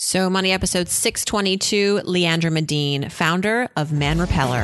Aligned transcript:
So 0.00 0.30
Money 0.30 0.52
episode 0.52 0.88
622, 0.88 2.02
Leandra 2.04 2.52
Medine, 2.52 3.08
founder 3.08 3.68
of 3.74 3.90
Man 3.90 4.20
Repeller. 4.20 4.62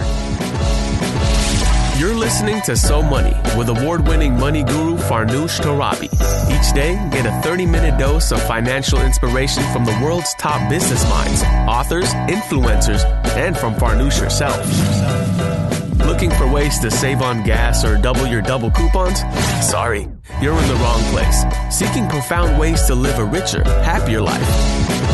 You're 1.98 2.14
listening 2.14 2.62
to 2.62 2.76
So 2.76 3.02
Money 3.02 3.34
with 3.58 3.68
award 3.68 4.06
winning 4.06 4.38
money 4.38 4.62
guru 4.62 4.96
Farnoosh 4.96 5.58
Torabi. 5.60 6.04
Each 6.04 6.72
day, 6.72 6.94
get 7.10 7.26
a 7.26 7.42
30 7.42 7.66
minute 7.66 7.98
dose 7.98 8.30
of 8.30 8.40
financial 8.46 9.00
inspiration 9.00 9.64
from 9.72 9.84
the 9.84 9.98
world's 10.00 10.32
top 10.34 10.70
business 10.70 11.02
minds, 11.10 11.42
authors, 11.68 12.14
influencers, 12.30 13.04
and 13.36 13.58
from 13.58 13.74
Farnoosh 13.74 14.20
herself. 14.20 14.64
Looking 16.14 16.30
for 16.30 16.46
ways 16.46 16.78
to 16.78 16.92
save 16.92 17.22
on 17.22 17.42
gas 17.42 17.84
or 17.84 18.00
double 18.00 18.24
your 18.24 18.40
double 18.40 18.70
coupons? 18.70 19.18
Sorry, 19.68 20.08
you're 20.40 20.56
in 20.56 20.68
the 20.68 20.76
wrong 20.76 21.02
place. 21.10 21.42
Seeking 21.76 22.08
profound 22.08 22.56
ways 22.56 22.86
to 22.86 22.94
live 22.94 23.18
a 23.18 23.24
richer, 23.24 23.64
happier 23.64 24.20
life. 24.20 24.48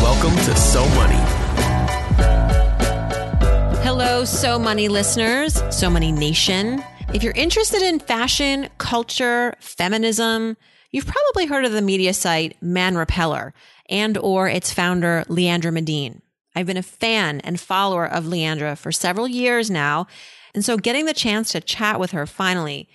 Welcome 0.02 0.36
to 0.36 0.54
So 0.54 0.86
Money. 0.90 1.16
Hello, 3.82 4.26
So 4.26 4.58
Money 4.58 4.88
listeners, 4.88 5.62
So 5.70 5.88
Money 5.88 6.12
Nation. 6.12 6.84
If 7.14 7.22
you're 7.22 7.32
interested 7.32 7.80
in 7.80 7.98
fashion, 7.98 8.68
culture, 8.76 9.54
feminism, 9.58 10.58
you've 10.90 11.06
probably 11.06 11.46
heard 11.46 11.64
of 11.64 11.72
the 11.72 11.80
media 11.80 12.12
site 12.12 12.60
Man 12.60 12.94
Repeller 12.98 13.54
and 13.88 14.18
or 14.18 14.48
its 14.48 14.70
founder 14.70 15.24
Leandra 15.28 15.72
Medine. 15.72 16.20
I've 16.54 16.66
been 16.66 16.76
a 16.76 16.82
fan 16.82 17.40
and 17.40 17.58
follower 17.58 18.04
of 18.04 18.24
Leandra 18.24 18.76
for 18.76 18.92
several 18.92 19.26
years 19.26 19.70
now, 19.70 20.06
and 20.54 20.64
so 20.64 20.76
getting 20.76 21.06
the 21.06 21.14
chance 21.14 21.52
to 21.52 21.60
chat 21.60 22.00
with 22.00 22.12
her 22.12 22.26
finally 22.26 22.88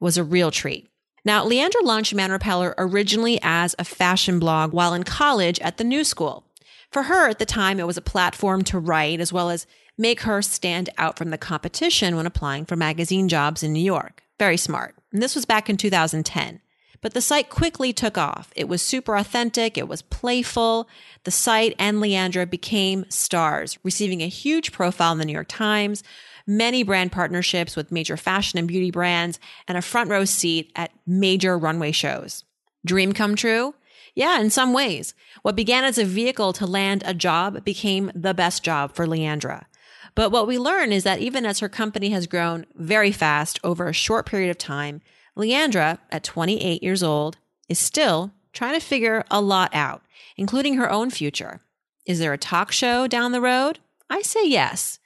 was 0.00 0.16
a 0.16 0.24
real 0.24 0.50
treat. 0.50 0.88
Now, 1.24 1.44
Leandra 1.44 1.82
launched 1.82 2.14
Man 2.14 2.30
Repeller 2.30 2.74
originally 2.78 3.38
as 3.42 3.74
a 3.78 3.84
fashion 3.84 4.38
blog 4.38 4.72
while 4.72 4.94
in 4.94 5.02
college 5.02 5.58
at 5.60 5.76
the 5.76 5.84
New 5.84 6.04
School. 6.04 6.44
For 6.90 7.04
her 7.04 7.28
at 7.28 7.38
the 7.38 7.44
time, 7.44 7.78
it 7.78 7.86
was 7.86 7.96
a 7.96 8.02
platform 8.02 8.62
to 8.64 8.78
write 8.78 9.20
as 9.20 9.32
well 9.32 9.50
as 9.50 9.66
make 9.98 10.22
her 10.22 10.40
stand 10.40 10.88
out 10.96 11.18
from 11.18 11.30
the 11.30 11.38
competition 11.38 12.16
when 12.16 12.24
applying 12.24 12.64
for 12.64 12.76
magazine 12.76 13.28
jobs 13.28 13.62
in 13.62 13.72
New 13.72 13.82
York. 13.82 14.22
Very 14.38 14.56
smart. 14.56 14.94
And 15.12 15.22
this 15.22 15.34
was 15.34 15.44
back 15.44 15.68
in 15.68 15.76
2010. 15.76 16.60
But 17.00 17.14
the 17.14 17.20
site 17.20 17.48
quickly 17.48 17.92
took 17.92 18.18
off. 18.18 18.50
It 18.56 18.68
was 18.68 18.82
super 18.82 19.16
authentic. 19.16 19.78
It 19.78 19.86
was 19.86 20.02
playful. 20.02 20.88
The 21.24 21.30
site 21.30 21.74
and 21.78 21.98
Leandra 21.98 22.48
became 22.48 23.04
stars, 23.08 23.78
receiving 23.84 24.20
a 24.20 24.28
huge 24.28 24.72
profile 24.72 25.12
in 25.12 25.18
the 25.18 25.24
New 25.24 25.32
York 25.32 25.48
Times, 25.48 26.02
many 26.48 26.82
brand 26.82 27.12
partnerships 27.12 27.76
with 27.76 27.92
major 27.92 28.16
fashion 28.16 28.58
and 28.58 28.66
beauty 28.66 28.90
brands, 28.90 29.38
and 29.68 29.78
a 29.78 29.82
front 29.82 30.10
row 30.10 30.24
seat 30.24 30.72
at 30.74 30.90
major 31.06 31.56
runway 31.56 31.92
shows. 31.92 32.44
Dream 32.84 33.12
come 33.12 33.36
true? 33.36 33.74
Yeah, 34.14 34.40
in 34.40 34.50
some 34.50 34.72
ways. 34.72 35.14
What 35.42 35.54
began 35.54 35.84
as 35.84 35.98
a 35.98 36.04
vehicle 36.04 36.52
to 36.54 36.66
land 36.66 37.04
a 37.06 37.14
job 37.14 37.64
became 37.64 38.10
the 38.14 38.34
best 38.34 38.64
job 38.64 38.94
for 38.94 39.06
Leandra. 39.06 39.66
But 40.14 40.32
what 40.32 40.48
we 40.48 40.58
learn 40.58 40.90
is 40.90 41.04
that 41.04 41.20
even 41.20 41.46
as 41.46 41.60
her 41.60 41.68
company 41.68 42.10
has 42.10 42.26
grown 42.26 42.66
very 42.74 43.12
fast 43.12 43.60
over 43.62 43.86
a 43.86 43.92
short 43.92 44.26
period 44.26 44.50
of 44.50 44.58
time, 44.58 45.00
Leandra, 45.36 45.98
at 46.10 46.24
28 46.24 46.82
years 46.82 47.04
old, 47.04 47.36
is 47.68 47.78
still 47.78 48.32
trying 48.52 48.74
to 48.74 48.84
figure 48.84 49.24
a 49.30 49.40
lot 49.40 49.72
out, 49.72 50.02
including 50.36 50.74
her 50.74 50.90
own 50.90 51.10
future. 51.10 51.60
Is 52.06 52.18
there 52.18 52.32
a 52.32 52.38
talk 52.38 52.72
show 52.72 53.06
down 53.06 53.30
the 53.30 53.40
road? 53.40 53.78
I 54.10 54.22
say 54.22 54.44
yes. 54.44 54.97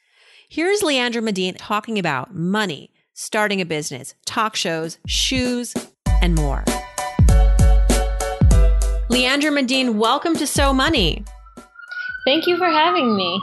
Here's 0.55 0.83
Leandra 0.83 1.23
Medine 1.23 1.55
talking 1.55 1.99
about 1.99 2.35
money, 2.35 2.91
starting 3.15 3.63
a 3.63 3.65
business, 3.65 4.15
talk 4.27 4.55
shows, 4.55 4.99
shoes, 5.07 5.73
and 6.21 6.35
more. 6.35 6.63
Leandra 9.09 9.51
Medine, 9.51 9.97
welcome 9.97 10.37
to 10.37 10.47
So 10.47 10.75
Money. 10.75 11.25
Thank 12.27 12.47
you 12.47 12.59
for 12.59 12.67
having 12.67 13.17
me. 13.17 13.41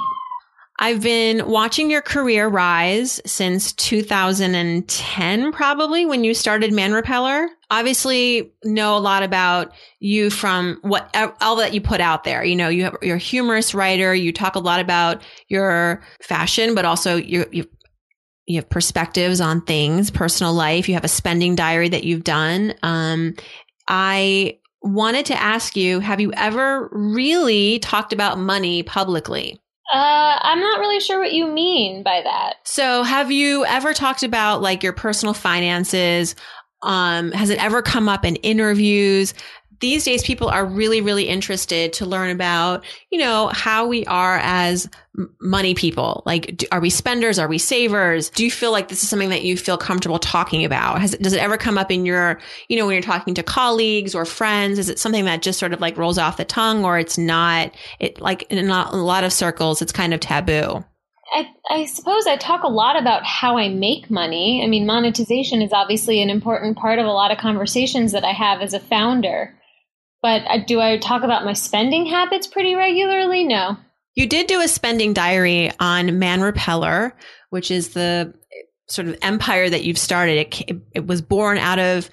I've 0.77 1.01
been 1.01 1.49
watching 1.49 1.89
your 1.89 2.03
career 2.03 2.47
rise 2.47 3.19
since 3.25 3.73
2010, 3.73 5.51
probably 5.51 6.05
when 6.05 6.23
you 6.23 6.35
started 6.35 6.71
Man 6.71 6.93
Repeller. 6.93 7.49
Obviously, 7.71 8.51
know 8.63 8.97
a 8.97 8.99
lot 8.99 9.21
about 9.21 9.73
you 9.99 10.29
from 10.29 10.79
what 10.81 11.15
all 11.39 11.57
that 11.57 11.73
you 11.73 11.81
put 11.81 12.01
out 12.01 12.23
there. 12.23 12.43
You 12.43 12.55
know, 12.55 12.69
you 12.69 12.85
have, 12.85 12.97
you're 13.01 13.17
a 13.17 13.19
humorous 13.19 13.73
writer. 13.73 14.13
You 14.13 14.33
talk 14.33 14.55
a 14.55 14.59
lot 14.59 14.79
about 14.79 15.21
your 15.47 16.01
fashion, 16.21 16.73
but 16.73 16.85
also 16.85 17.15
you 17.15 17.45
you 17.51 17.69
you 18.47 18.55
have 18.55 18.69
perspectives 18.69 19.39
on 19.39 19.61
things, 19.61 20.09
personal 20.09 20.53
life. 20.53 20.87
You 20.87 20.95
have 20.95 21.03
a 21.03 21.09
spending 21.09 21.55
diary 21.55 21.89
that 21.89 22.03
you've 22.03 22.23
done. 22.23 22.73
Um, 22.81 23.35
I 23.87 24.57
wanted 24.81 25.27
to 25.27 25.39
ask 25.39 25.77
you: 25.77 25.99
Have 25.99 26.19
you 26.19 26.33
ever 26.33 26.89
really 26.91 27.77
talked 27.79 28.13
about 28.13 28.39
money 28.39 28.81
publicly? 28.81 29.61
Uh, 29.91 30.37
I'm 30.41 30.59
not 30.59 30.79
really 30.79 30.99
sure 30.99 31.19
what 31.19 31.33
you 31.33 31.47
mean 31.47 32.03
by 32.03 32.21
that. 32.23 32.57
So, 32.63 33.01
have 33.01 33.31
you 33.31 33.65
ever 33.65 33.93
talked 33.93 34.21
about 34.21 34.61
like 34.61 34.83
your 34.83 34.93
personal 34.93 35.33
finances? 35.33 36.35
Um, 36.81 37.31
has 37.31 37.49
it 37.49 37.61
ever 37.63 37.81
come 37.81 38.07
up 38.09 38.25
in 38.25 38.35
interviews? 38.37 39.33
These 39.79 40.03
days, 40.03 40.23
people 40.23 40.49
are 40.49 40.65
really, 40.65 40.99
really 40.99 41.29
interested 41.29 41.93
to 41.93 42.05
learn 42.05 42.31
about, 42.31 42.83
you 43.11 43.19
know, 43.19 43.47
how 43.53 43.87
we 43.87 44.05
are 44.07 44.37
as 44.43 44.89
money 45.39 45.73
people. 45.73 46.21
Like, 46.25 46.57
do, 46.57 46.65
are 46.71 46.81
we 46.81 46.89
spenders? 46.89 47.39
Are 47.39 47.47
we 47.47 47.57
savers? 47.57 48.29
Do 48.29 48.43
you 48.43 48.51
feel 48.51 48.73
like 48.73 48.89
this 48.89 49.03
is 49.03 49.09
something 49.09 49.29
that 49.29 49.43
you 49.43 49.55
feel 49.55 49.77
comfortable 49.77 50.19
talking 50.19 50.65
about? 50.65 50.99
Has 50.99 51.13
it, 51.13 51.21
does 51.21 51.31
it 51.31 51.41
ever 51.41 51.57
come 51.57 51.77
up 51.77 51.91
in 51.91 52.05
your, 52.05 52.39
you 52.67 52.77
know, 52.77 52.85
when 52.85 52.93
you're 52.93 53.01
talking 53.01 53.33
to 53.35 53.43
colleagues 53.43 54.13
or 54.13 54.25
friends? 54.25 54.79
Is 54.79 54.89
it 54.89 54.99
something 54.99 55.23
that 55.25 55.41
just 55.41 55.59
sort 55.59 55.71
of 55.71 55.79
like 55.79 55.97
rolls 55.97 56.17
off 56.17 56.35
the 56.35 56.45
tongue 56.45 56.83
or 56.83 56.99
it's 56.99 57.17
not, 57.17 57.73
it 57.99 58.19
like 58.19 58.43
in 58.49 58.69
a 58.69 58.95
lot 58.95 59.23
of 59.23 59.31
circles, 59.31 59.81
it's 59.81 59.93
kind 59.93 60.13
of 60.13 60.19
taboo? 60.19 60.83
I, 61.31 61.49
I, 61.69 61.85
suppose 61.85 62.27
I 62.27 62.37
talk 62.37 62.63
a 62.63 62.69
lot 62.69 62.99
about 62.99 63.23
how 63.23 63.57
I 63.57 63.69
make 63.69 64.09
money. 64.09 64.61
I 64.63 64.67
mean, 64.67 64.85
monetization 64.85 65.61
is 65.61 65.71
obviously 65.73 66.21
an 66.21 66.29
important 66.29 66.77
part 66.77 66.99
of 66.99 67.05
a 67.05 67.11
lot 67.11 67.31
of 67.31 67.37
conversations 67.37 68.11
that 68.13 68.23
I 68.23 68.31
have 68.31 68.61
as 68.61 68.73
a 68.73 68.79
founder. 68.79 69.55
But 70.21 70.41
uh, 70.47 70.59
do 70.65 70.79
I 70.81 70.97
talk 70.97 71.23
about 71.23 71.45
my 71.45 71.53
spending 71.53 72.05
habits 72.05 72.47
pretty 72.47 72.75
regularly? 72.75 73.43
No. 73.43 73.77
You 74.15 74.27
did 74.27 74.47
do 74.47 74.61
a 74.61 74.67
spending 74.67 75.13
diary 75.13 75.71
on 75.79 76.19
Man 76.19 76.41
Repeller, 76.41 77.15
which 77.51 77.71
is 77.71 77.89
the 77.89 78.33
sort 78.87 79.07
of 79.07 79.17
empire 79.21 79.69
that 79.69 79.83
you've 79.83 79.97
started. 79.97 80.53
It, 80.67 80.77
it 80.95 81.07
was 81.07 81.21
born 81.21 81.57
out 81.57 81.79
of 81.79 82.09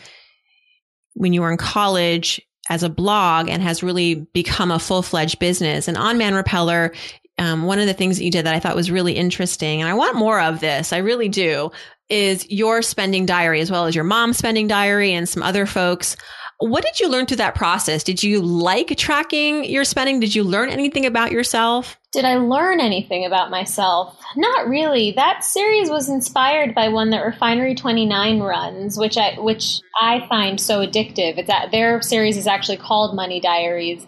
when 1.14 1.32
you 1.32 1.40
were 1.40 1.50
in 1.50 1.56
college 1.56 2.40
as 2.68 2.82
a 2.82 2.88
blog 2.88 3.48
and 3.48 3.62
has 3.62 3.82
really 3.82 4.14
become 4.14 4.70
a 4.70 4.78
full 4.78 5.02
fledged 5.02 5.38
business. 5.38 5.88
And 5.88 5.96
on 5.96 6.18
Man 6.18 6.34
Repeller, 6.34 6.92
um, 7.38 7.64
one 7.64 7.78
of 7.78 7.86
the 7.86 7.94
things 7.94 8.18
that 8.18 8.24
you 8.24 8.30
did 8.30 8.46
that 8.46 8.54
I 8.54 8.60
thought 8.60 8.76
was 8.76 8.90
really 8.90 9.12
interesting, 9.14 9.80
and 9.80 9.88
I 9.88 9.94
want 9.94 10.16
more 10.16 10.40
of 10.40 10.60
this, 10.60 10.92
I 10.92 10.98
really 10.98 11.28
do, 11.28 11.70
is 12.08 12.50
your 12.50 12.82
spending 12.82 13.26
diary 13.26 13.60
as 13.60 13.70
well 13.70 13.86
as 13.86 13.94
your 13.94 14.04
mom's 14.04 14.38
spending 14.38 14.68
diary 14.68 15.12
and 15.12 15.28
some 15.28 15.42
other 15.42 15.66
folks 15.66 16.16
what 16.58 16.82
did 16.82 17.00
you 17.00 17.08
learn 17.10 17.26
through 17.26 17.36
that 17.38 17.54
process? 17.54 18.02
Did 18.02 18.22
you 18.22 18.40
like 18.40 18.96
tracking 18.96 19.64
your 19.64 19.84
spending? 19.84 20.20
Did 20.20 20.34
you 20.34 20.42
learn 20.42 20.70
anything 20.70 21.04
about 21.04 21.30
yourself? 21.30 21.98
Did 22.12 22.24
I 22.24 22.36
learn 22.36 22.80
anything 22.80 23.26
about 23.26 23.50
myself? 23.50 24.18
Not 24.36 24.66
really. 24.66 25.12
That 25.12 25.44
series 25.44 25.90
was 25.90 26.08
inspired 26.08 26.74
by 26.74 26.88
one 26.88 27.10
that 27.10 27.24
Refinery 27.24 27.74
29 27.74 28.40
runs, 28.40 28.98
which 28.98 29.18
I 29.18 29.38
which 29.38 29.80
I 30.00 30.26
find 30.28 30.58
so 30.58 30.80
addictive. 30.80 31.36
It's 31.36 31.48
that 31.48 31.72
their 31.72 32.00
series 32.00 32.38
is 32.38 32.46
actually 32.46 32.78
called 32.78 33.14
Money 33.14 33.38
Diaries, 33.38 34.06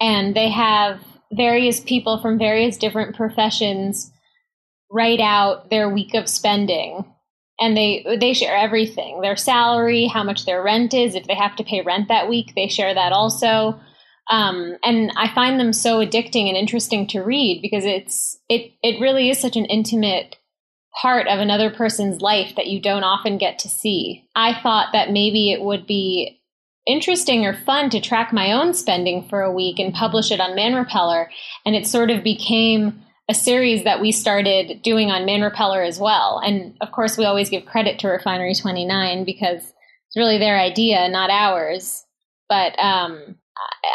and 0.00 0.34
they 0.34 0.48
have 0.48 1.02
various 1.32 1.80
people 1.80 2.20
from 2.20 2.38
various 2.38 2.76
different 2.76 3.16
professions 3.16 4.10
write 4.90 5.20
out 5.20 5.70
their 5.70 5.88
week 5.88 6.14
of 6.14 6.28
spending. 6.28 7.04
And 7.60 7.76
they 7.76 8.04
they 8.18 8.32
share 8.32 8.56
everything 8.56 9.20
their 9.20 9.36
salary 9.36 10.06
how 10.06 10.22
much 10.22 10.46
their 10.46 10.62
rent 10.62 10.94
is. 10.94 11.14
If 11.14 11.26
they 11.26 11.34
have 11.34 11.56
to 11.56 11.64
pay 11.64 11.82
rent 11.82 12.08
that 12.08 12.28
week 12.28 12.54
they 12.54 12.68
share 12.68 12.94
that 12.94 13.12
also. 13.12 13.78
Um, 14.30 14.76
and 14.84 15.12
i 15.16 15.32
find 15.34 15.58
them 15.58 15.72
so 15.72 15.98
addicting 15.98 16.46
and 16.48 16.56
interesting 16.56 17.06
to 17.08 17.20
read 17.20 17.60
because 17.62 17.84
it's 17.84 18.38
it 18.48 18.72
it 18.82 19.00
really 19.00 19.28
is 19.28 19.40
such 19.40 19.56
an 19.56 19.64
intimate 19.64 20.36
part 21.00 21.26
of 21.28 21.38
another 21.38 21.70
person's 21.70 22.20
life 22.20 22.54
that 22.56 22.66
you 22.66 22.80
don't 22.80 23.04
often 23.04 23.38
get 23.38 23.58
to 23.60 23.68
see. 23.68 24.28
I 24.34 24.60
thought 24.60 24.88
that 24.92 25.12
maybe 25.12 25.52
it 25.52 25.62
would 25.62 25.86
be 25.86 26.39
interesting 26.86 27.44
or 27.44 27.54
fun 27.54 27.90
to 27.90 28.00
track 28.00 28.32
my 28.32 28.52
own 28.52 28.74
spending 28.74 29.28
for 29.28 29.42
a 29.42 29.52
week 29.52 29.78
and 29.78 29.94
publish 29.94 30.30
it 30.30 30.40
on 30.40 30.56
man 30.56 30.74
repeller 30.74 31.30
and 31.64 31.76
it 31.76 31.86
sort 31.86 32.10
of 32.10 32.24
became 32.24 33.02
a 33.30 33.34
series 33.34 33.84
that 33.84 34.00
we 34.00 34.10
started 34.10 34.82
doing 34.82 35.12
on 35.12 35.24
Man 35.24 35.40
Repeller 35.40 35.82
as 35.82 36.00
well. 36.00 36.40
And 36.44 36.76
of 36.80 36.90
course, 36.90 37.16
we 37.16 37.24
always 37.24 37.48
give 37.48 37.64
credit 37.64 38.00
to 38.00 38.08
Refinery 38.08 38.54
29 38.54 39.24
because 39.24 39.62
it's 39.62 40.16
really 40.16 40.38
their 40.38 40.58
idea, 40.58 41.08
not 41.08 41.30
ours. 41.30 42.04
But 42.48 42.76
um, 42.80 43.36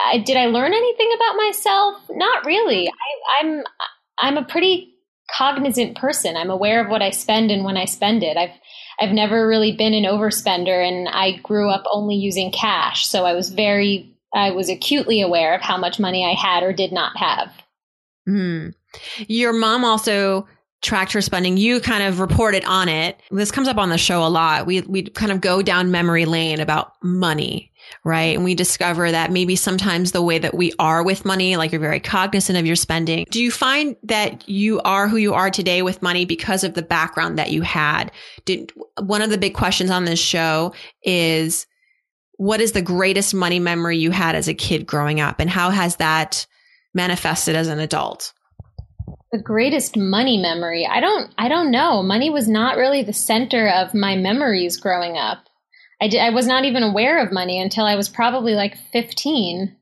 I, 0.07 0.19
did 0.19 0.37
I 0.37 0.45
learn 0.45 0.73
anything 0.73 1.11
about 1.13 1.35
myself? 1.35 2.01
Not 2.11 2.45
really. 2.45 2.87
I, 2.87 3.41
I'm 3.41 3.63
I'm 4.17 4.37
a 4.37 4.45
pretty 4.45 4.93
cognizant 5.37 5.97
person. 5.97 6.37
I'm 6.37 6.49
aware 6.49 6.81
of 6.81 6.89
what 6.89 7.01
I 7.01 7.09
spend 7.09 7.51
and 7.51 7.65
when 7.65 7.75
I 7.75 7.83
spend 7.83 8.23
it. 8.23 8.37
I've 8.37 8.57
I've 8.99 9.11
never 9.11 9.47
really 9.47 9.71
been 9.71 9.93
an 9.93 10.03
overspender, 10.03 10.87
and 10.87 11.07
I 11.09 11.37
grew 11.43 11.69
up 11.69 11.83
only 11.91 12.15
using 12.15 12.51
cash, 12.51 13.05
so 13.05 13.25
I 13.25 13.33
was 13.33 13.49
very 13.49 14.11
I 14.33 14.51
was 14.51 14.69
acutely 14.69 15.21
aware 15.21 15.55
of 15.55 15.61
how 15.61 15.77
much 15.77 15.99
money 15.99 16.25
I 16.25 16.33
had 16.33 16.61
or 16.61 16.73
did 16.73 16.91
not 16.91 17.15
have. 17.17 17.49
Mm. 18.27 18.73
Your 19.27 19.53
mom 19.53 19.85
also 19.85 20.47
tracked 20.81 21.13
her 21.13 21.21
spending. 21.21 21.57
You 21.57 21.79
kind 21.79 22.03
of 22.03 22.19
reported 22.19 22.63
on 22.65 22.89
it. 22.89 23.19
This 23.31 23.51
comes 23.51 23.67
up 23.67 23.77
on 23.77 23.89
the 23.89 23.97
show 23.97 24.25
a 24.25 24.29
lot. 24.29 24.65
We 24.65 24.81
we 24.81 25.03
kind 25.03 25.31
of 25.31 25.41
go 25.41 25.61
down 25.61 25.91
memory 25.91 26.25
lane 26.25 26.59
about 26.59 26.93
money, 27.01 27.71
right? 28.03 28.35
And 28.35 28.43
we 28.43 28.55
discover 28.55 29.11
that 29.11 29.31
maybe 29.31 29.55
sometimes 29.55 30.11
the 30.11 30.21
way 30.21 30.37
that 30.39 30.53
we 30.53 30.73
are 30.79 31.03
with 31.03 31.25
money, 31.25 31.57
like 31.57 31.71
you're 31.71 31.81
very 31.81 31.99
cognizant 31.99 32.57
of 32.57 32.65
your 32.65 32.75
spending. 32.75 33.25
Do 33.31 33.41
you 33.41 33.51
find 33.51 33.95
that 34.03 34.47
you 34.47 34.79
are 34.81 35.07
who 35.07 35.17
you 35.17 35.33
are 35.33 35.49
today 35.49 35.81
with 35.81 36.01
money 36.01 36.25
because 36.25 36.63
of 36.63 36.75
the 36.75 36.83
background 36.83 37.39
that 37.39 37.51
you 37.51 37.61
had? 37.61 38.11
Did 38.45 38.71
one 39.01 39.21
of 39.21 39.29
the 39.29 39.37
big 39.37 39.55
questions 39.55 39.89
on 39.89 40.05
this 40.05 40.19
show 40.19 40.73
is 41.03 41.65
what 42.37 42.61
is 42.61 42.73
the 42.73 42.81
greatest 42.81 43.33
money 43.33 43.59
memory 43.59 43.97
you 43.97 44.11
had 44.11 44.35
as 44.35 44.47
a 44.47 44.53
kid 44.53 44.85
growing 44.85 45.19
up 45.19 45.39
and 45.39 45.49
how 45.49 45.69
has 45.69 45.97
that 45.97 46.45
manifested 46.93 47.55
as 47.55 47.67
an 47.67 47.79
adult? 47.79 48.33
The 49.31 49.41
greatest 49.41 49.97
money 49.97 50.37
memory. 50.37 50.87
I 50.89 51.01
don't 51.01 51.33
I 51.37 51.49
don't 51.49 51.71
know. 51.71 52.03
Money 52.03 52.29
was 52.29 52.47
not 52.47 52.77
really 52.77 53.03
the 53.03 53.13
center 53.13 53.67
of 53.67 53.93
my 53.93 54.15
memories 54.15 54.77
growing 54.77 55.17
up. 55.17 55.44
I 56.01 56.07
did, 56.07 56.19
I 56.19 56.29
was 56.31 56.47
not 56.47 56.65
even 56.65 56.83
aware 56.83 57.23
of 57.23 57.31
money 57.31 57.59
until 57.59 57.85
I 57.85 57.95
was 57.95 58.09
probably 58.09 58.53
like 58.53 58.77
15. 58.91 59.75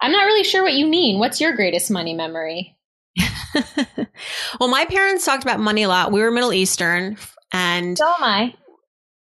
I'm 0.00 0.12
not 0.12 0.24
really 0.24 0.44
sure 0.44 0.62
what 0.62 0.74
you 0.74 0.86
mean. 0.86 1.18
What's 1.18 1.40
your 1.40 1.54
greatest 1.54 1.90
money 1.90 2.14
memory? 2.14 2.76
well, 4.60 4.68
my 4.68 4.84
parents 4.84 5.24
talked 5.24 5.44
about 5.44 5.60
money 5.60 5.84
a 5.84 5.88
lot. 5.88 6.12
We 6.12 6.20
were 6.20 6.30
Middle 6.30 6.52
Eastern 6.52 7.16
and 7.52 7.96
So 7.96 8.06
am 8.06 8.24
I. 8.24 8.54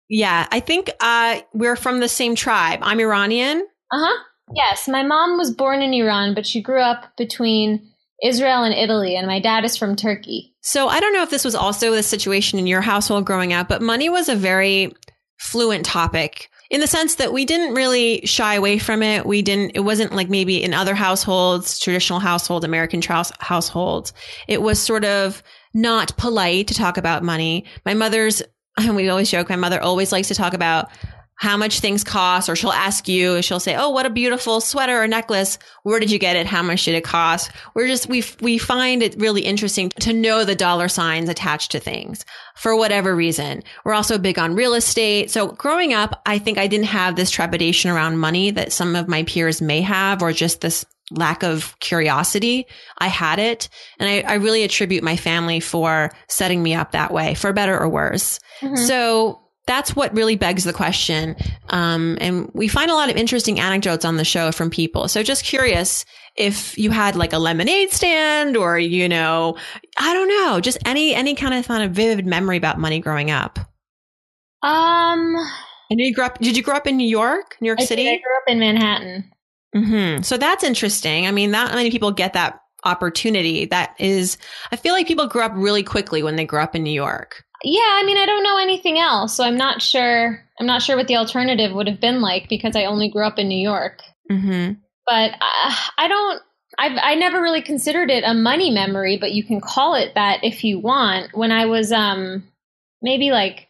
Yeah, 0.08 0.46
I 0.50 0.60
think 0.60 0.90
uh, 1.00 1.40
we're 1.52 1.76
from 1.76 2.00
the 2.00 2.08
same 2.08 2.34
tribe. 2.34 2.80
I'm 2.82 3.00
Iranian. 3.00 3.66
Uh 3.90 3.98
huh. 3.98 4.22
Yes, 4.54 4.86
my 4.86 5.02
mom 5.02 5.38
was 5.38 5.50
born 5.50 5.82
in 5.82 5.92
Iran, 5.92 6.34
but 6.34 6.46
she 6.46 6.62
grew 6.62 6.80
up 6.80 7.16
between 7.16 7.90
Israel 8.22 8.62
and 8.62 8.74
Italy, 8.74 9.16
and 9.16 9.26
my 9.26 9.40
dad 9.40 9.64
is 9.64 9.76
from 9.76 9.96
Turkey. 9.96 10.54
So 10.62 10.88
I 10.88 11.00
don't 11.00 11.12
know 11.12 11.22
if 11.22 11.30
this 11.30 11.44
was 11.44 11.54
also 11.54 11.92
the 11.92 12.02
situation 12.02 12.58
in 12.58 12.66
your 12.66 12.80
household 12.80 13.24
growing 13.24 13.52
up, 13.52 13.68
but 13.68 13.82
money 13.82 14.08
was 14.08 14.28
a 14.28 14.36
very 14.36 14.94
fluent 15.38 15.84
topic 15.84 16.50
in 16.70 16.80
the 16.80 16.86
sense 16.86 17.16
that 17.16 17.32
we 17.32 17.44
didn't 17.44 17.74
really 17.74 18.20
shy 18.24 18.54
away 18.54 18.78
from 18.78 19.02
it. 19.02 19.24
We 19.24 19.42
didn't, 19.42 19.72
it 19.74 19.80
wasn't 19.80 20.12
like 20.12 20.28
maybe 20.28 20.62
in 20.62 20.74
other 20.74 20.94
households, 20.94 21.78
traditional 21.78 22.18
households, 22.18 22.64
American 22.64 23.00
households. 23.02 24.12
It 24.48 24.62
was 24.62 24.80
sort 24.80 25.04
of 25.04 25.42
not 25.74 26.16
polite 26.16 26.68
to 26.68 26.74
talk 26.74 26.96
about 26.96 27.22
money. 27.22 27.64
My 27.84 27.94
mother's 27.94 28.42
and 28.76 28.96
we 28.96 29.08
always 29.08 29.30
joke, 29.30 29.48
my 29.48 29.56
mother 29.56 29.80
always 29.80 30.12
likes 30.12 30.28
to 30.28 30.34
talk 30.34 30.54
about 30.54 30.90
how 31.36 31.56
much 31.56 31.80
things 31.80 32.02
cost, 32.02 32.48
or 32.48 32.56
she'll 32.56 32.72
ask 32.72 33.08
you, 33.08 33.42
she'll 33.42 33.60
say, 33.60 33.76
Oh, 33.76 33.90
what 33.90 34.06
a 34.06 34.10
beautiful 34.10 34.60
sweater 34.60 35.00
or 35.02 35.06
necklace. 35.06 35.58
Where 35.82 36.00
did 36.00 36.10
you 36.10 36.18
get 36.18 36.36
it? 36.36 36.46
How 36.46 36.62
much 36.62 36.84
did 36.84 36.94
it 36.94 37.04
cost? 37.04 37.50
We're 37.74 37.86
just, 37.86 38.08
we, 38.08 38.24
we 38.40 38.56
find 38.56 39.02
it 39.02 39.14
really 39.18 39.42
interesting 39.42 39.90
to 40.00 40.12
know 40.12 40.44
the 40.44 40.54
dollar 40.54 40.88
signs 40.88 41.28
attached 41.28 41.72
to 41.72 41.78
things 41.78 42.24
for 42.56 42.74
whatever 42.74 43.14
reason. 43.14 43.62
We're 43.84 43.94
also 43.94 44.16
big 44.16 44.38
on 44.38 44.54
real 44.54 44.74
estate. 44.74 45.30
So 45.30 45.48
growing 45.48 45.92
up, 45.92 46.22
I 46.24 46.38
think 46.38 46.56
I 46.56 46.66
didn't 46.66 46.86
have 46.86 47.16
this 47.16 47.30
trepidation 47.30 47.90
around 47.90 48.18
money 48.18 48.50
that 48.52 48.72
some 48.72 48.96
of 48.96 49.06
my 49.06 49.22
peers 49.24 49.60
may 49.60 49.82
have, 49.82 50.22
or 50.22 50.32
just 50.32 50.62
this 50.62 50.86
lack 51.10 51.44
of 51.44 51.78
curiosity. 51.80 52.66
I 52.98 53.08
had 53.08 53.38
it. 53.38 53.68
And 53.98 54.08
I, 54.08 54.32
I, 54.32 54.34
really 54.36 54.64
attribute 54.64 55.04
my 55.04 55.16
family 55.16 55.60
for 55.60 56.10
setting 56.28 56.60
me 56.60 56.74
up 56.74 56.92
that 56.92 57.12
way, 57.12 57.34
for 57.34 57.52
better 57.52 57.78
or 57.78 57.88
worse. 57.88 58.40
Mm-hmm. 58.60 58.74
So 58.74 59.45
that's 59.66 59.96
what 59.96 60.14
really 60.14 60.36
begs 60.36 60.64
the 60.64 60.72
question. 60.72 61.36
Um, 61.70 62.16
and 62.20 62.50
we 62.54 62.68
find 62.68 62.90
a 62.90 62.94
lot 62.94 63.10
of 63.10 63.16
interesting 63.16 63.58
anecdotes 63.58 64.04
on 64.04 64.16
the 64.16 64.24
show 64.24 64.52
from 64.52 64.70
people. 64.70 65.08
So 65.08 65.22
just 65.22 65.44
curious 65.44 66.04
if 66.36 66.78
you 66.78 66.90
had 66.90 67.16
like 67.16 67.32
a 67.32 67.38
lemonade 67.38 67.90
stand 67.90 68.56
or, 68.56 68.78
you 68.78 69.08
know, 69.08 69.56
I 69.98 70.12
don't 70.12 70.28
know, 70.28 70.60
just 70.60 70.78
any, 70.84 71.14
any 71.14 71.34
kind 71.34 71.54
of 71.54 71.66
kind 71.66 71.82
of 71.82 71.92
vivid 71.92 72.26
memory 72.26 72.56
about 72.56 72.78
money 72.78 73.00
growing 73.00 73.30
up. 73.30 73.58
Um, 74.62 75.34
and 75.90 76.00
you 76.00 76.14
grew 76.14 76.24
up, 76.24 76.38
did 76.38 76.56
you 76.56 76.62
grow 76.62 76.76
up 76.76 76.86
in 76.86 76.96
New 76.96 77.08
York, 77.08 77.56
New 77.60 77.66
York 77.66 77.80
I 77.80 77.84
City? 77.86 78.08
I 78.08 78.16
grew 78.16 78.36
up 78.36 78.44
in 78.46 78.60
Manhattan. 78.60 79.32
Mm-hmm. 79.74 80.22
So 80.22 80.36
that's 80.36 80.62
interesting. 80.62 81.26
I 81.26 81.32
mean, 81.32 81.50
that 81.50 81.74
many 81.74 81.90
people 81.90 82.12
get 82.12 82.34
that 82.34 82.60
opportunity. 82.84 83.64
That 83.66 83.96
is, 83.98 84.38
I 84.70 84.76
feel 84.76 84.92
like 84.92 85.08
people 85.08 85.26
grew 85.26 85.42
up 85.42 85.52
really 85.54 85.82
quickly 85.82 86.22
when 86.22 86.36
they 86.36 86.44
grew 86.46 86.60
up 86.60 86.76
in 86.76 86.82
New 86.84 86.90
York. 86.90 87.44
Yeah, 87.64 87.80
I 87.80 88.04
mean, 88.04 88.16
I 88.16 88.26
don't 88.26 88.42
know 88.42 88.58
anything 88.58 88.98
else, 88.98 89.34
so 89.34 89.44
I'm 89.44 89.56
not 89.56 89.82
sure. 89.82 90.42
I'm 90.58 90.66
not 90.66 90.82
sure 90.82 90.96
what 90.96 91.08
the 91.08 91.16
alternative 91.16 91.72
would 91.72 91.88
have 91.88 92.00
been 92.00 92.20
like 92.20 92.48
because 92.48 92.76
I 92.76 92.84
only 92.84 93.08
grew 93.08 93.26
up 93.26 93.38
in 93.38 93.48
New 93.48 93.58
York. 93.60 94.00
Mm-hmm. 94.30 94.74
But 95.06 95.32
uh, 95.32 95.74
I 95.98 96.08
don't. 96.08 96.42
I've, 96.78 96.98
I 97.00 97.14
never 97.14 97.40
really 97.40 97.62
considered 97.62 98.10
it 98.10 98.24
a 98.24 98.34
money 98.34 98.70
memory, 98.70 99.16
but 99.16 99.32
you 99.32 99.44
can 99.44 99.60
call 99.60 99.94
it 99.94 100.14
that 100.14 100.44
if 100.44 100.64
you 100.64 100.78
want. 100.78 101.30
When 101.34 101.52
I 101.52 101.66
was 101.66 101.92
um 101.92 102.44
maybe 103.02 103.30
like 103.30 103.68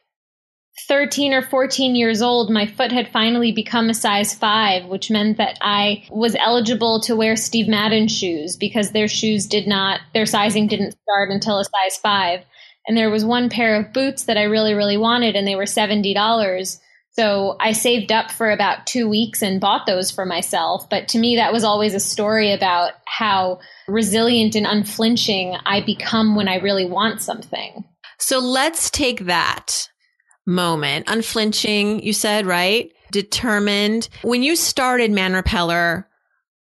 13 0.89 1.33
or 1.33 1.43
14 1.43 1.97
years 1.97 2.21
old, 2.21 2.51
my 2.51 2.67
foot 2.67 2.93
had 2.93 3.09
finally 3.09 3.51
become 3.51 3.89
a 3.89 3.95
size 3.95 4.35
5, 4.35 4.87
which 4.87 5.11
meant 5.11 5.39
that 5.39 5.59
I 5.61 6.05
was 6.11 6.37
eligible 6.37 7.01
to 7.03 7.17
wear 7.17 7.35
Steve 7.35 7.67
Madden 7.67 8.09
shoes 8.09 8.57
because 8.57 8.93
their 8.93 9.09
shoes 9.09 9.47
did 9.47 9.67
not, 9.67 10.01
their 10.13 10.27
sizing 10.27 10.67
didn't 10.67 10.97
start 11.03 11.31
until 11.31 11.59
a 11.59 11.65
size 11.65 11.97
5. 12.03 12.41
And 12.87 12.97
there 12.97 13.11
was 13.11 13.25
one 13.25 13.49
pair 13.49 13.77
of 13.77 13.93
boots 13.93 14.25
that 14.25 14.37
I 14.37 14.45
really, 14.45 14.75
really 14.75 14.97
wanted, 14.97 15.35
and 15.37 15.47
they 15.47 15.57
were 15.57 15.65
$70. 15.65 16.79
So 17.13 17.57
I 17.59 17.73
saved 17.73 18.13
up 18.13 18.31
for 18.31 18.51
about 18.51 18.87
two 18.87 19.09
weeks 19.09 19.43
and 19.43 19.61
bought 19.61 19.87
those 19.87 20.11
for 20.11 20.27
myself. 20.27 20.89
But 20.91 21.09
to 21.09 21.19
me, 21.19 21.37
that 21.37 21.53
was 21.53 21.65
always 21.65 21.95
a 21.95 22.01
story 22.01 22.53
about 22.53 22.93
how 23.07 23.61
resilient 23.89 24.55
and 24.55 24.67
unflinching 24.67 25.57
I 25.65 25.81
become 25.81 26.37
when 26.37 26.47
I 26.47 26.57
really 26.57 26.85
want 26.85 27.23
something. 27.23 27.85
So 28.19 28.39
let's 28.39 28.91
take 28.91 29.21
that 29.21 29.89
moment. 30.47 31.09
Unflinching, 31.09 32.03
you 32.03 32.13
said, 32.13 32.47
right? 32.47 32.93
Determined. 33.13 34.09
When 34.23 34.43
you 34.43 34.55
started 34.55 35.11
Man 35.11 35.33
Repeller, 35.33 36.09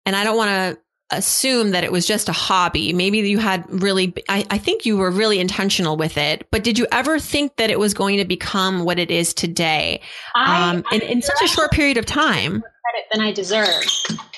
and 0.05 0.15
I 0.15 0.23
don't 0.23 0.37
want 0.37 0.49
to 0.49 0.81
assume 1.11 1.71
that 1.71 1.83
it 1.83 1.91
was 1.91 2.07
just 2.07 2.29
a 2.29 2.33
hobby. 2.33 2.91
Maybe 2.91 3.19
you 3.19 3.37
had 3.37 3.63
really, 3.69 4.13
I, 4.27 4.45
I, 4.49 4.57
think 4.57 4.85
you 4.85 4.97
were 4.97 5.11
really 5.11 5.39
intentional 5.39 5.97
with 5.97 6.17
it, 6.17 6.47
but 6.49 6.63
did 6.63 6.79
you 6.79 6.87
ever 6.91 7.19
think 7.19 7.57
that 7.57 7.69
it 7.69 7.77
was 7.77 7.93
going 7.93 8.17
to 8.17 8.25
become 8.25 8.83
what 8.83 8.97
it 8.97 9.11
is 9.11 9.33
today 9.33 10.01
I, 10.35 10.71
um, 10.71 10.83
in, 10.91 11.01
in 11.01 11.21
such 11.21 11.41
a 11.43 11.47
short 11.47 11.71
period 11.71 11.97
of 11.97 12.05
time? 12.05 12.51
Credit 12.53 13.05
than 13.11 13.21
I 13.21 13.31
deserve. 13.31 13.83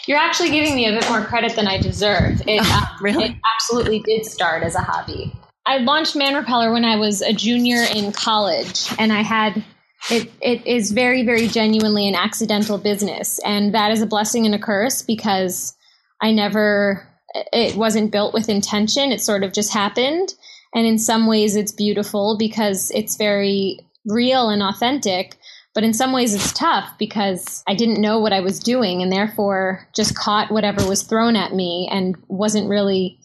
You're 0.08 0.18
actually 0.18 0.52
giving 0.52 0.76
me 0.76 0.88
a 0.88 1.00
bit 1.00 1.10
more 1.10 1.24
credit 1.24 1.56
than 1.56 1.68
I 1.68 1.80
deserve. 1.80 2.42
It, 2.48 2.60
um, 2.60 2.84
really? 3.02 3.26
It 3.26 3.36
absolutely 3.56 4.00
did 4.00 4.26
start 4.26 4.64
as 4.64 4.76
a 4.76 4.82
hobby. 4.82 5.34
I 5.66 5.80
launched 5.80 6.16
Man 6.16 6.36
Repeller 6.36 6.72
when 6.72 6.86
I 6.86 6.96
was 6.96 7.22
a 7.22 7.34
junior 7.34 7.84
in 7.94 8.14
college, 8.14 8.90
and 8.98 9.12
I 9.12 9.22
had 9.22 9.64
it. 10.10 10.32
It 10.42 10.66
is 10.66 10.92
very, 10.92 11.26
very 11.26 11.48
genuinely 11.48 12.08
an 12.08 12.16
accidental 12.16 12.78
business, 12.78 13.40
and 13.40 13.74
that 13.74 13.92
is 13.92 14.02
a 14.02 14.06
blessing 14.06 14.46
and 14.46 14.56
a 14.56 14.60
curse 14.60 15.02
because 15.02 15.77
I 16.22 16.32
never. 16.32 17.08
It 17.54 17.76
wasn't 17.76 18.12
built 18.12 18.34
with 18.34 18.50
intention. 18.50 19.12
It 19.12 19.22
sort 19.22 19.44
of 19.44 19.54
just 19.54 19.74
happened, 19.74 20.34
and 20.74 20.86
in 20.88 20.98
some 20.98 21.28
ways, 21.28 21.56
it's 21.56 21.72
beautiful 21.72 22.38
because 22.38 22.92
it's 22.92 23.18
very 23.18 23.80
real 24.06 24.50
and 24.50 24.64
authentic. 24.64 25.38
But 25.74 25.84
in 25.84 25.94
some 25.94 26.12
ways, 26.12 26.34
it's 26.34 26.54
tough 26.54 26.90
because 26.98 27.64
I 27.68 27.76
didn't 27.76 28.02
know 28.02 28.20
what 28.20 28.34
I 28.34 28.40
was 28.40 28.60
doing, 28.60 29.02
and 29.02 29.12
therefore 29.12 29.88
just 29.96 30.16
caught 30.16 30.52
whatever 30.52 30.88
was 30.88 31.04
thrown 31.04 31.36
at 31.36 31.54
me 31.54 31.88
and 31.92 32.16
wasn't 32.28 32.70
really 32.70 33.20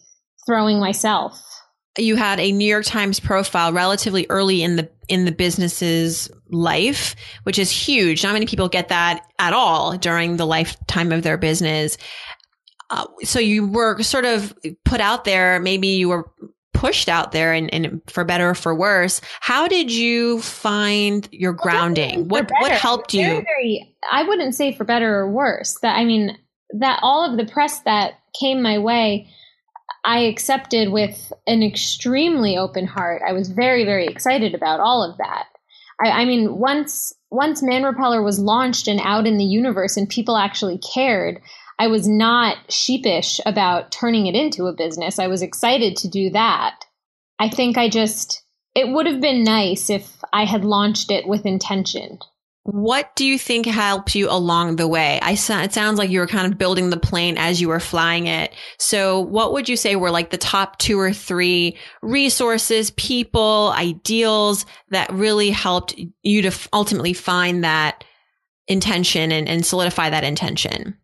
throwing 0.45 0.79
myself 0.79 1.41
you 1.97 2.15
had 2.15 2.39
a 2.39 2.51
New 2.51 2.65
York 2.65 2.85
Times 2.85 3.19
profile 3.19 3.71
relatively 3.71 4.25
early 4.29 4.63
in 4.63 4.75
the 4.77 4.89
in 5.09 5.25
the 5.25 5.31
business's 5.31 6.31
life, 6.49 7.15
which 7.43 7.59
is 7.59 7.69
huge. 7.69 8.23
Not 8.23 8.33
many 8.33 8.45
people 8.45 8.69
get 8.69 8.87
that 8.87 9.25
at 9.37 9.53
all 9.53 9.97
during 9.97 10.37
the 10.37 10.45
lifetime 10.45 11.11
of 11.11 11.23
their 11.23 11.37
business. 11.37 11.97
Uh, 12.93 13.05
so 13.23 13.39
you 13.39 13.67
were 13.67 14.01
sort 14.03 14.25
of 14.25 14.53
put 14.85 15.01
out 15.01 15.25
there. 15.25 15.59
Maybe 15.59 15.87
you 15.89 16.09
were 16.09 16.31
pushed 16.73 17.09
out 17.09 17.31
there, 17.31 17.53
and, 17.53 17.73
and 17.73 18.01
for 18.07 18.23
better 18.23 18.51
or 18.51 18.55
for 18.55 18.75
worse. 18.75 19.21
How 19.39 19.67
did 19.67 19.91
you 19.91 20.41
find 20.41 21.27
your 21.31 21.53
grounding? 21.53 22.27
Well, 22.27 22.43
what 22.43 22.51
what 22.59 22.71
helped 22.71 23.13
you? 23.13 23.23
Very, 23.23 23.41
very, 23.41 23.95
I 24.11 24.23
wouldn't 24.23 24.55
say 24.55 24.73
for 24.73 24.83
better 24.83 25.15
or 25.15 25.31
worse. 25.31 25.77
That 25.81 25.97
I 25.97 26.05
mean 26.05 26.37
that 26.79 26.99
all 27.01 27.29
of 27.29 27.37
the 27.37 27.51
press 27.51 27.79
that 27.81 28.13
came 28.39 28.61
my 28.61 28.77
way 28.79 29.27
I 30.03 30.19
accepted 30.19 30.91
with 30.91 31.31
an 31.47 31.63
extremely 31.63 32.57
open 32.57 32.87
heart. 32.87 33.21
I 33.27 33.31
was 33.33 33.49
very, 33.49 33.85
very 33.85 34.05
excited 34.05 34.53
about 34.53 34.79
all 34.79 35.03
of 35.03 35.17
that. 35.17 35.45
I, 36.03 36.21
I 36.21 36.25
mean, 36.25 36.57
once 36.57 37.13
once 37.31 37.63
Man 37.63 37.83
Repeller 37.83 38.21
was 38.21 38.39
launched 38.39 38.87
and 38.87 38.99
out 39.03 39.25
in 39.25 39.37
the 39.37 39.45
universe, 39.45 39.97
and 39.97 40.07
people 40.09 40.37
actually 40.37 40.77
cared, 40.77 41.39
I 41.79 41.87
was 41.87 42.07
not 42.07 42.57
sheepish 42.71 43.39
about 43.45 43.91
turning 43.91 44.27
it 44.27 44.35
into 44.35 44.65
a 44.65 44.73
business. 44.73 45.19
I 45.19 45.27
was 45.27 45.41
excited 45.41 45.95
to 45.97 46.07
do 46.07 46.29
that. 46.31 46.75
I 47.39 47.49
think 47.49 47.77
I 47.77 47.89
just 47.89 48.43
it 48.75 48.89
would 48.89 49.05
have 49.05 49.21
been 49.21 49.43
nice 49.43 49.89
if 49.89 50.23
I 50.31 50.45
had 50.45 50.65
launched 50.65 51.11
it 51.11 51.27
with 51.27 51.45
intention. 51.45 52.19
What 52.65 53.13
do 53.17 53.25
you 53.25 53.37
think 53.37 53.65
helped 53.65 54.15
you 54.15 54.29
along 54.29 54.77
the 54.77 54.87
way? 54.87 55.19
I 55.21 55.33
it 55.33 55.73
sounds 55.73 55.99
like 55.99 56.09
you 56.09 56.21
were 56.21 56.27
kind 56.27 56.51
of 56.51 56.57
building 56.57 56.89
the 56.89 56.97
plane 56.97 57.37
as 57.37 57.59
you 57.59 57.67
were 57.67 57.81
flying 57.81 58.27
it. 58.27 58.53
So 58.79 59.19
what 59.19 59.51
would 59.51 59.67
you 59.67 59.75
say 59.75 59.97
were 59.97 60.11
like 60.11 60.29
the 60.29 60.37
top 60.37 60.79
two 60.79 60.97
or 60.97 61.11
three 61.11 61.77
resources, 62.01 62.91
people, 62.91 63.73
ideals 63.75 64.65
that 64.91 65.11
really 65.11 65.49
helped 65.49 65.93
you 66.21 66.41
to 66.43 66.69
ultimately 66.71 67.11
find 67.11 67.65
that 67.65 68.05
intention 68.67 69.33
and, 69.33 69.49
and 69.49 69.65
solidify 69.65 70.11
that 70.11 70.23
intention? 70.23 70.97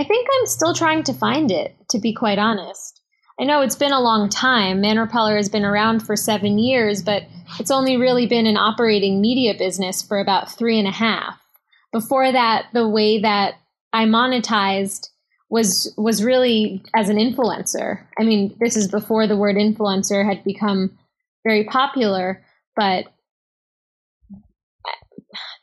I 0.00 0.04
think 0.04 0.26
I'm 0.32 0.46
still 0.46 0.72
trying 0.72 1.02
to 1.04 1.12
find 1.12 1.50
it, 1.50 1.76
to 1.90 1.98
be 1.98 2.14
quite 2.14 2.38
honest. 2.38 3.02
I 3.38 3.44
know 3.44 3.60
it's 3.60 3.76
been 3.76 3.92
a 3.92 4.00
long 4.00 4.30
time. 4.30 4.80
Man 4.80 4.98
Repeller 4.98 5.36
has 5.36 5.50
been 5.50 5.64
around 5.64 6.00
for 6.00 6.16
seven 6.16 6.58
years, 6.58 7.02
but 7.02 7.24
it's 7.58 7.70
only 7.70 7.98
really 7.98 8.26
been 8.26 8.46
an 8.46 8.56
operating 8.56 9.20
media 9.20 9.52
business 9.58 10.00
for 10.00 10.18
about 10.18 10.50
three 10.50 10.78
and 10.78 10.88
a 10.88 10.90
half. 10.90 11.38
Before 11.92 12.32
that, 12.32 12.68
the 12.72 12.88
way 12.88 13.20
that 13.20 13.56
I 13.92 14.06
monetized 14.06 15.10
was 15.50 15.92
was 15.98 16.24
really 16.24 16.82
as 16.96 17.10
an 17.10 17.18
influencer. 17.18 18.06
I 18.18 18.22
mean, 18.22 18.56
this 18.58 18.76
is 18.76 18.88
before 18.88 19.26
the 19.26 19.36
word 19.36 19.56
influencer 19.56 20.24
had 20.26 20.42
become 20.44 20.98
very 21.44 21.64
popular, 21.64 22.42
but 22.74 23.04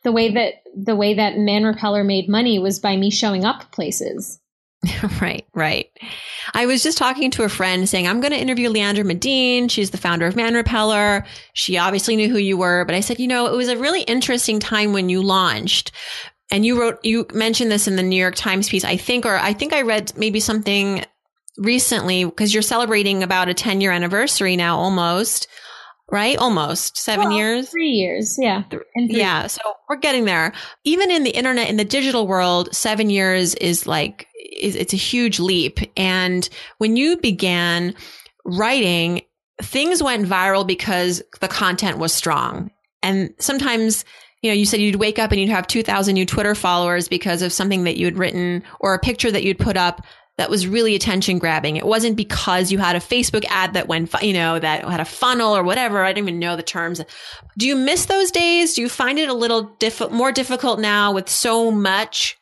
the 0.04 0.12
way 0.12 0.32
that 0.32 0.54
the 0.76 0.96
way 0.96 1.14
that 1.14 1.38
Man 1.38 1.64
Repeller 1.64 2.04
made 2.04 2.28
money 2.28 2.58
was 2.58 2.78
by 2.78 2.96
me 2.96 3.10
showing 3.10 3.44
up 3.44 3.70
places. 3.72 4.38
right, 5.20 5.44
right. 5.54 5.90
I 6.54 6.66
was 6.66 6.82
just 6.82 6.98
talking 6.98 7.30
to 7.32 7.42
a 7.42 7.48
friend 7.48 7.88
saying, 7.88 8.06
I'm 8.06 8.20
going 8.20 8.32
to 8.32 8.38
interview 8.38 8.70
Leandra 8.70 9.04
Medine. 9.04 9.68
She's 9.68 9.90
the 9.90 9.98
founder 9.98 10.26
of 10.26 10.36
Man 10.36 10.54
Repeller. 10.54 11.24
She 11.52 11.78
obviously 11.78 12.14
knew 12.14 12.28
who 12.28 12.38
you 12.38 12.56
were, 12.56 12.84
but 12.84 12.94
I 12.94 13.00
said, 13.00 13.18
you 13.18 13.26
know, 13.26 13.46
it 13.46 13.56
was 13.56 13.68
a 13.68 13.76
really 13.76 14.02
interesting 14.02 14.60
time 14.60 14.92
when 14.92 15.08
you 15.08 15.22
launched. 15.22 15.90
And 16.50 16.64
you 16.64 16.80
wrote, 16.80 17.04
you 17.04 17.26
mentioned 17.34 17.70
this 17.70 17.88
in 17.88 17.96
the 17.96 18.02
New 18.02 18.16
York 18.16 18.36
Times 18.36 18.68
piece, 18.68 18.84
I 18.84 18.96
think, 18.96 19.26
or 19.26 19.36
I 19.36 19.52
think 19.52 19.72
I 19.72 19.82
read 19.82 20.12
maybe 20.16 20.40
something 20.40 21.04
recently 21.58 22.24
because 22.24 22.54
you're 22.54 22.62
celebrating 22.62 23.22
about 23.22 23.48
a 23.48 23.54
10 23.54 23.80
year 23.80 23.90
anniversary 23.90 24.54
now 24.56 24.78
almost 24.78 25.48
right? 26.10 26.38
Almost 26.38 26.96
seven 26.96 27.28
well, 27.28 27.36
years. 27.36 27.68
Three 27.68 27.90
years. 27.90 28.36
Yeah. 28.38 28.62
Yeah. 28.96 29.46
So 29.46 29.60
we're 29.88 29.96
getting 29.96 30.24
there. 30.24 30.52
Even 30.84 31.10
in 31.10 31.24
the 31.24 31.30
internet, 31.30 31.68
in 31.68 31.76
the 31.76 31.84
digital 31.84 32.26
world, 32.26 32.74
seven 32.74 33.10
years 33.10 33.54
is 33.56 33.86
like, 33.86 34.26
is, 34.34 34.74
it's 34.74 34.94
a 34.94 34.98
huge 34.98 35.38
leap. 35.38 35.80
And 35.96 36.48
when 36.78 36.96
you 36.96 37.18
began 37.18 37.94
writing, 38.44 39.22
things 39.60 40.02
went 40.02 40.26
viral 40.26 40.66
because 40.66 41.22
the 41.40 41.48
content 41.48 41.98
was 41.98 42.12
strong. 42.12 42.70
And 43.02 43.34
sometimes, 43.38 44.04
you 44.42 44.50
know, 44.50 44.54
you 44.54 44.64
said 44.64 44.80
you'd 44.80 44.96
wake 44.96 45.18
up 45.18 45.30
and 45.30 45.40
you'd 45.40 45.50
have 45.50 45.66
2000 45.66 46.14
new 46.14 46.26
Twitter 46.26 46.54
followers 46.54 47.08
because 47.08 47.42
of 47.42 47.52
something 47.52 47.84
that 47.84 47.96
you 47.96 48.06
had 48.06 48.18
written 48.18 48.62
or 48.80 48.94
a 48.94 48.98
picture 48.98 49.30
that 49.30 49.42
you'd 49.42 49.58
put 49.58 49.76
up 49.76 50.04
that 50.38 50.48
was 50.48 50.66
really 50.66 50.94
attention 50.94 51.38
grabbing. 51.38 51.76
It 51.76 51.84
wasn't 51.84 52.16
because 52.16 52.72
you 52.72 52.78
had 52.78 52.96
a 52.96 53.00
Facebook 53.00 53.44
ad 53.48 53.74
that 53.74 53.88
went, 53.88 54.14
you 54.22 54.32
know, 54.32 54.58
that 54.58 54.88
had 54.88 55.00
a 55.00 55.04
funnel 55.04 55.54
or 55.54 55.64
whatever. 55.64 56.04
I 56.04 56.12
didn't 56.12 56.28
even 56.28 56.38
know 56.38 56.56
the 56.56 56.62
terms. 56.62 57.02
Do 57.58 57.66
you 57.66 57.74
miss 57.74 58.06
those 58.06 58.30
days? 58.30 58.74
Do 58.74 58.80
you 58.80 58.88
find 58.88 59.18
it 59.18 59.28
a 59.28 59.34
little 59.34 59.74
diff- 59.80 60.10
more 60.10 60.32
difficult 60.32 60.78
now 60.78 61.12
with 61.12 61.28
so 61.28 61.72
much 61.72 62.38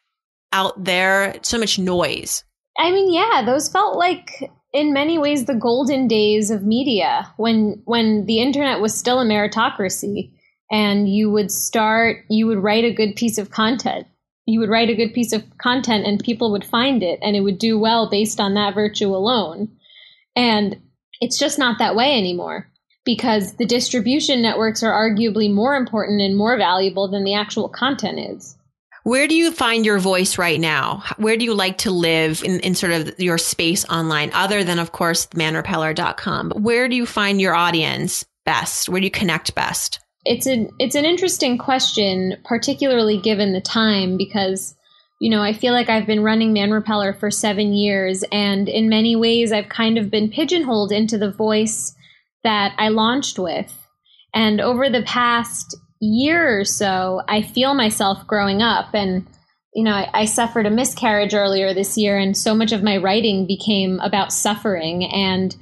out 0.53 0.85
there, 0.85 1.37
so 1.43 1.59
much 1.59 1.79
noise? 1.79 2.45
I 2.79 2.91
mean, 2.91 3.13
yeah, 3.13 3.43
those 3.45 3.71
felt 3.71 3.97
like 3.97 4.53
in 4.75 4.93
many 4.93 5.17
ways 5.17 5.47
the 5.47 5.55
golden 5.55 6.07
days 6.07 6.51
of 6.51 6.63
media 6.63 7.33
when 7.39 7.81
when 7.87 8.27
the 8.27 8.41
internet 8.41 8.81
was 8.81 8.95
still 8.95 9.21
a 9.21 9.25
meritocracy 9.25 10.33
and 10.71 11.09
you 11.09 11.31
would 11.31 11.51
start 11.51 12.19
you 12.29 12.47
would 12.47 12.59
write 12.59 12.85
a 12.85 12.93
good 12.93 13.17
piece 13.17 13.39
of 13.39 13.51
content 13.51 14.07
you 14.47 14.61
would 14.61 14.69
write 14.69 14.89
a 14.91 14.95
good 14.95 15.13
piece 15.13 15.33
of 15.33 15.45
content 15.59 16.07
and 16.07 16.23
people 16.23 16.53
would 16.53 16.65
find 16.65 17.03
it 17.03 17.19
and 17.21 17.37
it 17.37 17.41
would 17.41 17.59
do 17.59 17.79
well 17.79 18.09
based 18.09 18.41
on 18.41 18.55
that 18.55 18.75
virtue 18.75 19.15
alone. 19.15 19.69
And 20.37 20.81
it's 21.21 21.39
just 21.39 21.59
not 21.59 21.79
that 21.79 21.97
way 21.97 22.17
anymore 22.17 22.71
because 23.05 23.55
the 23.55 23.67
distribution 23.67 24.43
networks 24.43 24.83
are 24.83 24.93
arguably 24.93 25.53
more 25.53 25.75
important 25.75 26.21
and 26.21 26.37
more 26.37 26.57
valuable 26.57 27.09
than 27.09 27.25
the 27.25 27.35
actual 27.35 27.69
content 27.69 28.19
is. 28.19 28.57
Where 29.05 29.29
do 29.29 29.37
you 29.37 29.53
find 29.53 29.87
your 29.87 30.01
voice 30.01 30.37
right 30.37 30.59
now? 30.59 31.05
Where 31.17 31.37
do 31.37 31.45
you 31.45 31.55
like 31.55 31.79
to 31.79 31.93
live 31.93 32.43
in, 32.43 32.59
in 32.61 32.75
sort 32.75 32.93
of 32.93 33.19
your 33.21 33.39
space 33.39 33.85
online, 33.85 34.33
other 34.35 34.65
than, 34.65 34.81
of 34.81 34.91
course, 34.91 35.27
manrepeller.com? 35.27 36.51
Where 36.57 36.89
do 36.89 36.97
you 36.97 37.07
find 37.07 37.41
your 37.41 37.55
audience 37.55 38.25
best? 38.45 38.89
Where 38.89 39.01
do 39.01 39.05
you 39.05 39.13
connect 39.13 39.55
best? 39.55 40.01
It's 40.27 40.47
an 40.47 40.71
it's 40.79 40.95
an 40.95 41.05
interesting 41.05 41.57
question, 41.57 42.37
particularly 42.45 43.19
given 43.19 43.53
the 43.53 43.61
time, 43.61 44.17
because 44.17 44.75
you 45.21 45.31
know 45.31 45.41
I 45.41 45.53
feel 45.53 45.73
like 45.73 45.89
I've 45.89 46.07
been 46.07 46.23
running 46.23 46.53
Man 46.53 46.73
Repeller 46.73 47.15
for 47.15 47.31
seven 47.31 47.73
years, 47.73 48.25
and 48.33 48.69
in 48.69 48.89
many 48.89 49.17
ways 49.17 49.53
I've 49.53 49.69
kind 49.69 49.97
of 49.97 50.11
been 50.11 50.31
pigeonholed 50.31 50.93
into 50.93 51.17
the 51.17 51.31
voice 51.31 51.95
that 52.45 52.75
I 52.77 52.89
launched 52.89 53.39
with. 53.39 53.73
And 54.35 54.61
over 54.61 54.91
the 54.91 55.03
past 55.03 55.77
year 56.01 56.61
or 56.61 56.65
so, 56.65 57.23
I 57.29 57.43
feel 57.43 57.75
myself 57.75 58.27
growing 58.27 58.63
up, 58.63 58.95
and 58.95 59.27
you 59.75 59.85
know 59.85 59.93
I, 59.93 60.11
I 60.13 60.25
suffered 60.25 60.67
a 60.67 60.71
miscarriage 60.71 61.35
earlier 61.35 61.73
this 61.73 61.97
year, 61.97 62.19
and 62.19 62.37
so 62.37 62.55
much 62.55 62.73
of 62.73 62.83
my 62.83 62.97
writing 62.97 63.47
became 63.47 64.01
about 64.01 64.33
suffering 64.33 65.05
and 65.05 65.57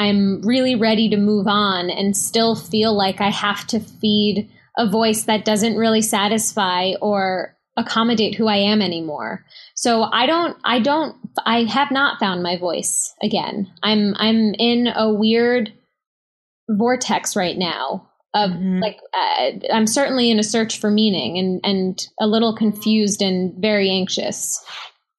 I'm 0.00 0.40
really 0.40 0.76
ready 0.76 1.10
to 1.10 1.18
move 1.18 1.46
on 1.46 1.90
and 1.90 2.16
still 2.16 2.56
feel 2.56 2.96
like 2.96 3.20
I 3.20 3.28
have 3.28 3.66
to 3.66 3.80
feed 3.80 4.50
a 4.78 4.88
voice 4.88 5.24
that 5.24 5.44
doesn't 5.44 5.76
really 5.76 6.00
satisfy 6.00 6.92
or 7.02 7.54
accommodate 7.76 8.34
who 8.34 8.48
I 8.48 8.56
am 8.56 8.80
anymore. 8.80 9.44
So 9.74 10.04
I 10.04 10.24
don't 10.24 10.56
I 10.64 10.80
don't 10.80 11.16
I 11.44 11.64
have 11.64 11.90
not 11.90 12.18
found 12.18 12.42
my 12.42 12.56
voice 12.56 13.14
again. 13.22 13.70
I'm 13.82 14.14
I'm 14.16 14.54
in 14.54 14.86
a 14.86 15.12
weird 15.12 15.70
vortex 16.70 17.36
right 17.36 17.58
now 17.58 18.08
of 18.32 18.52
mm-hmm. 18.52 18.78
like 18.78 19.00
uh, 19.12 19.50
I'm 19.70 19.86
certainly 19.86 20.30
in 20.30 20.38
a 20.38 20.42
search 20.44 20.80
for 20.80 20.90
meaning 20.90 21.36
and 21.36 21.60
and 21.62 22.06
a 22.18 22.26
little 22.26 22.56
confused 22.56 23.20
and 23.20 23.52
very 23.60 23.90
anxious 23.90 24.64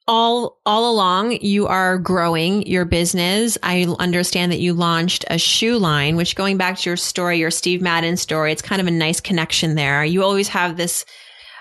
all 0.07 0.59
all 0.65 0.91
along 0.91 1.37
you 1.41 1.67
are 1.67 1.97
growing 1.97 2.65
your 2.65 2.85
business. 2.85 3.57
I 3.63 3.83
understand 3.99 4.51
that 4.51 4.59
you 4.59 4.73
launched 4.73 5.25
a 5.29 5.37
shoe 5.37 5.77
line, 5.77 6.15
which 6.15 6.35
going 6.35 6.57
back 6.57 6.77
to 6.77 6.89
your 6.89 6.97
story, 6.97 7.39
your 7.39 7.51
Steve 7.51 7.81
Madden 7.81 8.17
story, 8.17 8.51
it's 8.51 8.61
kind 8.61 8.81
of 8.81 8.87
a 8.87 8.91
nice 8.91 9.19
connection 9.19 9.75
there. 9.75 10.03
You 10.03 10.23
always 10.23 10.47
have 10.49 10.77
this 10.77 11.05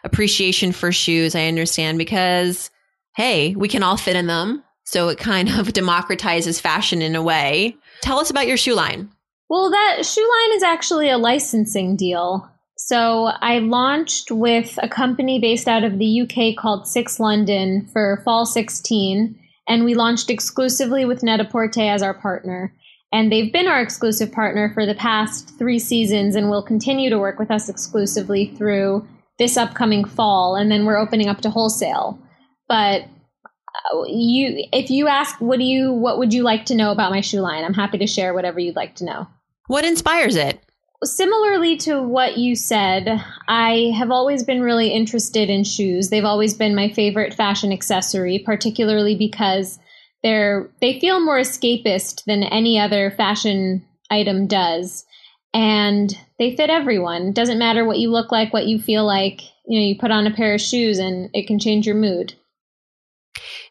appreciation 0.05 0.73
for 0.73 0.93
shoes, 0.93 1.35
I 1.35 1.47
understand, 1.47 1.99
because 1.99 2.71
hey, 3.17 3.55
we 3.55 3.69
can 3.69 3.83
all 3.83 3.97
fit 3.97 4.17
in 4.17 4.27
them. 4.27 4.65
So 4.85 5.09
it 5.09 5.19
kind 5.19 5.49
of 5.49 5.69
democratizes 5.69 6.61
fashion 6.61 7.03
in 7.03 7.15
a 7.15 7.23
way. 7.23 7.77
Tell 8.03 8.19
us 8.19 8.31
about 8.31 8.47
your 8.47 8.57
shoe 8.57 8.75
line. 8.75 9.11
Well, 9.49 9.71
that 9.71 10.07
shoe 10.07 10.21
line 10.21 10.57
is 10.57 10.63
actually 10.63 11.11
a 11.11 11.19
licensing 11.19 11.97
deal. 11.97 12.49
So 12.83 13.27
I 13.27 13.59
launched 13.59 14.31
with 14.31 14.79
a 14.83 14.89
company 14.89 15.39
based 15.39 15.69
out 15.69 15.85
of 15.85 15.99
the 15.99 16.23
UK 16.23 16.57
called 16.57 16.89
Six 16.89 17.21
London 17.21 17.87
for 17.93 18.23
fall 18.25 18.47
16, 18.47 19.39
and 19.69 19.85
we 19.85 19.95
launched 19.95 20.31
exclusively 20.31 21.05
with 21.05 21.23
Net-a-Porter 21.23 21.83
as 21.83 22.03
our 22.03 22.15
partner. 22.15 22.75
And 23.13 23.31
they've 23.31 23.53
been 23.53 23.69
our 23.69 23.83
exclusive 23.83 24.33
partner 24.33 24.73
for 24.73 24.87
the 24.87 24.95
past 24.95 25.59
three 25.59 25.79
seasons 25.79 26.35
and 26.35 26.49
will 26.49 26.63
continue 26.63 27.11
to 27.11 27.19
work 27.19 27.39
with 27.39 27.51
us 27.51 27.69
exclusively 27.69 28.47
through 28.57 29.07
this 29.39 29.59
upcoming 29.59 30.07
fall. 30.07 30.57
And 30.57 30.73
then 30.73 30.87
we're 30.87 30.99
opening 30.99 31.29
up 31.29 31.43
to 31.43 31.51
wholesale. 31.51 32.19
But 32.67 33.03
uh, 33.03 34.05
you, 34.07 34.67
if 34.73 34.89
you 34.89 35.07
ask, 35.07 35.39
what 35.39 35.59
do 35.59 35.65
you, 35.67 35.93
what 35.93 36.19
would 36.19 36.33
you 36.33 36.43
like 36.43 36.65
to 36.67 36.75
know 36.75 36.93
about 36.93 37.13
my 37.13 37.21
shoe 37.21 37.41
line? 37.41 37.63
I'm 37.63 37.75
happy 37.75 37.99
to 37.99 38.07
share 38.07 38.33
whatever 38.33 38.59
you'd 38.59 38.75
like 38.75 38.95
to 38.97 39.05
know. 39.05 39.27
What 39.67 39.85
inspires 39.85 40.35
it? 40.35 40.65
Similarly 41.05 41.77
to 41.79 42.03
what 42.03 42.37
you 42.39 42.55
said, 42.55 43.23
I 43.49 43.93
have 43.97 44.11
always 44.11 44.45
been 44.45 44.61
really 44.61 44.89
interested 44.89 45.49
in 45.49 45.65
shoes. 45.65 46.11
They've 46.11 46.25
always 46.25 46.55
been 46.55 46.75
my 46.75 46.91
favorite 46.91 47.35
fashion 47.35 47.73
accessory, 47.73 48.39
particularly 48.39 49.17
because 49.17 49.79
they're 50.23 50.71
they 50.81 51.01
feel 51.01 51.21
more 51.21 51.39
escapist 51.39 52.25
than 52.25 52.43
any 52.43 52.79
other 52.79 53.11
fashion 53.11 53.85
item 54.11 54.47
does. 54.47 55.05
And 55.53 56.17
they 56.39 56.55
fit 56.55 56.71
everyone. 56.71 57.29
It 57.29 57.35
doesn't 57.35 57.59
matter 57.59 57.85
what 57.85 57.99
you 57.99 58.11
look 58.11 58.31
like, 58.31 58.53
what 58.53 58.67
you 58.67 58.79
feel 58.79 59.05
like. 59.07 59.41
You 59.67 59.81
know, 59.81 59.87
you 59.87 59.99
put 59.99 60.11
on 60.11 60.27
a 60.27 60.35
pair 60.35 60.55
of 60.55 60.61
shoes 60.61 60.99
and 60.99 61.31
it 61.33 61.47
can 61.47 61.59
change 61.59 61.87
your 61.87 61.97
mood. 61.97 62.35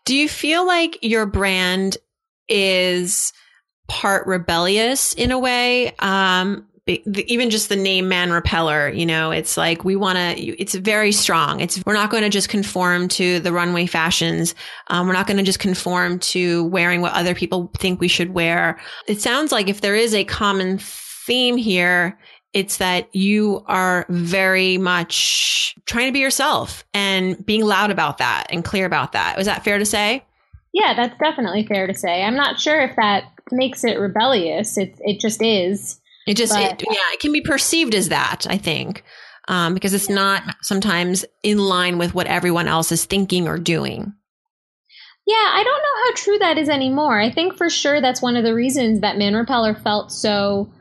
Do 0.05 0.15
you 0.15 0.27
feel 0.27 0.65
like 0.65 0.98
your 1.01 1.25
brand 1.25 1.98
is 2.48 3.31
part 3.88 4.27
rebellious 4.27 5.13
in 5.13 5.31
a 5.31 5.39
way? 5.39 5.93
Um, 6.00 6.67
even 7.27 7.50
just 7.50 7.69
the 7.69 7.75
name 7.75 8.08
man 8.08 8.31
repeller 8.31 8.89
you 8.89 9.05
know 9.05 9.31
it's 9.31 9.58
like 9.58 9.84
we 9.84 9.96
want 9.96 10.17
to 10.17 10.62
it's 10.62 10.75
very 10.75 11.12
strong 11.12 11.60
it's 11.60 11.81
we're 11.86 11.93
not 11.93 12.10
going 12.10 12.24
to 12.24 12.29
just 12.29 12.50
conform 12.50 13.08
to 13.08 13.39
the 13.39 13.51
runway 13.53 13.86
fashions 13.86 14.55
um, 14.88 15.08
we're 15.08 15.13
not 15.13 15.27
going 15.27 15.38
to 15.38 15.43
just 15.43 15.60
conform 15.60 16.19
to 16.19 16.65
wearing 16.65 17.01
what 17.01 17.13
other 17.13 17.36
people 17.36 17.72
think 17.77 18.00
we 18.00 18.08
should 18.08 18.34
wear 18.34 18.79
it 19.08 19.22
sounds 19.22 19.51
like 19.51 19.67
if 19.69 19.81
there 19.81 19.96
is 19.96 20.13
a 20.13 20.24
common 20.24 20.77
theme 20.79 21.58
here 21.58 22.17
It's 22.53 22.77
that 22.77 23.13
you 23.13 23.63
are 23.67 24.08
very 24.10 24.79
much 24.79 25.75
trying 25.86 26.08
to 26.08 26.12
be 26.12 26.19
yourself 26.19 26.84
and 26.96 27.46
being 27.46 27.63
loud 27.63 27.91
about 27.91 28.17
that 28.17 28.48
and 28.50 28.65
clear 28.65 28.88
about 28.88 29.12
that. 29.12 29.38
Was 29.38 29.46
that 29.46 29.63
fair 29.63 29.77
to 29.77 29.86
say? 29.86 30.24
Yeah, 30.74 30.96
that's 30.96 31.17
definitely 31.19 31.67
fair 31.67 31.86
to 31.86 31.93
say. 31.93 32.24
I'm 32.24 32.36
not 32.36 32.60
sure 32.60 32.81
if 32.81 32.96
that 32.96 33.25
makes 33.51 33.84
it 33.84 34.00
rebellious. 34.00 34.77
It 34.77 34.96
it 35.01 35.19
just 35.19 35.43
is. 35.43 36.00
It 36.29 36.38
just 36.38 36.55
it, 36.55 36.83
yeah, 36.88 37.12
it 37.12 37.19
can 37.19 37.31
be 37.31 37.41
perceived 37.41 37.95
as 37.95 38.09
that, 38.09 38.45
I 38.48 38.59
think. 38.59 39.03
Um, 39.48 39.74
because 39.74 39.95
it's 39.95 40.09
not 40.09 40.43
sometimes 40.62 41.25
in 41.41 41.57
line 41.57 41.98
with 41.98 42.13
what 42.13 42.27
everyone 42.27 42.67
else 42.67 42.91
is 42.91 43.05
thinking 43.05 43.48
or 43.48 43.57
doing. 43.57 44.13
Yeah, 45.25 45.36
I 45.36 45.63
don't 45.63 45.81
know 45.81 46.03
how 46.03 46.13
true 46.13 46.38
that 46.38 46.59
is 46.59 46.69
anymore. 46.69 47.19
I 47.19 47.31
think 47.31 47.57
for 47.57 47.67
sure 47.67 48.00
that's 48.00 48.21
one 48.21 48.36
of 48.36 48.43
the 48.43 48.53
reasons 48.53 49.01
that 49.01 49.17
Man 49.17 49.33
Repeller 49.33 49.74
felt 49.74 50.12
so 50.12 50.71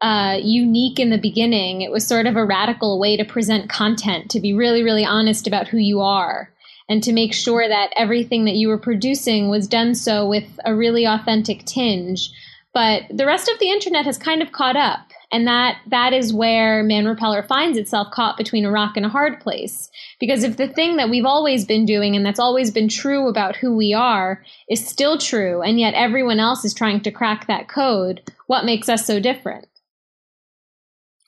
uh, 0.00 0.40
unique 0.42 0.98
in 0.98 1.10
the 1.10 1.18
beginning. 1.18 1.82
It 1.82 1.92
was 1.92 2.04
sort 2.04 2.26
of 2.26 2.34
a 2.34 2.44
radical 2.44 2.98
way 2.98 3.16
to 3.16 3.24
present 3.24 3.70
content, 3.70 4.28
to 4.32 4.40
be 4.40 4.54
really, 4.54 4.82
really 4.82 5.04
honest 5.04 5.46
about 5.46 5.68
who 5.68 5.78
you 5.78 6.00
are, 6.00 6.52
and 6.88 7.00
to 7.04 7.12
make 7.12 7.32
sure 7.32 7.68
that 7.68 7.92
everything 7.96 8.44
that 8.46 8.56
you 8.56 8.66
were 8.66 8.76
producing 8.76 9.50
was 9.50 9.68
done 9.68 9.94
so 9.94 10.28
with 10.28 10.58
a 10.64 10.74
really 10.74 11.04
authentic 11.04 11.64
tinge. 11.64 12.32
But 12.76 13.04
the 13.08 13.24
rest 13.24 13.48
of 13.48 13.58
the 13.58 13.70
internet 13.70 14.04
has 14.04 14.18
kind 14.18 14.42
of 14.42 14.52
caught 14.52 14.76
up. 14.76 15.10
And 15.32 15.46
that 15.46 15.78
that 15.86 16.12
is 16.12 16.34
where 16.34 16.82
Man 16.82 17.06
Repeller 17.06 17.42
finds 17.42 17.78
itself 17.78 18.08
caught 18.12 18.36
between 18.36 18.66
a 18.66 18.70
rock 18.70 18.98
and 18.98 19.06
a 19.06 19.08
hard 19.08 19.40
place. 19.40 19.88
Because 20.20 20.44
if 20.44 20.58
the 20.58 20.68
thing 20.68 20.96
that 20.96 21.08
we've 21.08 21.24
always 21.24 21.64
been 21.64 21.86
doing 21.86 22.14
and 22.14 22.24
that's 22.24 22.38
always 22.38 22.70
been 22.70 22.90
true 22.90 23.28
about 23.28 23.56
who 23.56 23.74
we 23.74 23.94
are 23.94 24.44
is 24.68 24.86
still 24.86 25.16
true, 25.16 25.62
and 25.62 25.80
yet 25.80 25.94
everyone 25.94 26.38
else 26.38 26.66
is 26.66 26.74
trying 26.74 27.00
to 27.00 27.10
crack 27.10 27.46
that 27.46 27.70
code, 27.70 28.20
what 28.46 28.66
makes 28.66 28.90
us 28.90 29.06
so 29.06 29.20
different? 29.20 29.66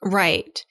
Right. 0.05 0.63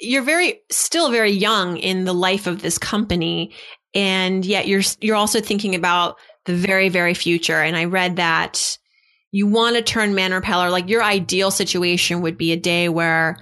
You're 0.00 0.22
very 0.22 0.60
still 0.70 1.10
very 1.10 1.32
young 1.32 1.76
in 1.76 2.04
the 2.04 2.14
life 2.14 2.46
of 2.46 2.62
this 2.62 2.78
company 2.78 3.52
and 3.96 4.44
yet 4.44 4.68
you're 4.68 4.82
you're 5.00 5.16
also 5.16 5.40
thinking 5.40 5.74
about 5.74 6.18
the 6.44 6.54
very 6.54 6.88
very 6.88 7.14
future 7.14 7.60
and 7.60 7.76
I 7.76 7.86
read 7.86 8.14
that 8.16 8.78
you 9.34 9.48
want 9.48 9.74
to 9.74 9.82
turn 9.82 10.14
Man 10.14 10.32
Repeller 10.32 10.70
like 10.70 10.88
your 10.88 11.02
ideal 11.02 11.50
situation 11.50 12.20
would 12.20 12.38
be 12.38 12.52
a 12.52 12.56
day 12.56 12.88
where 12.88 13.36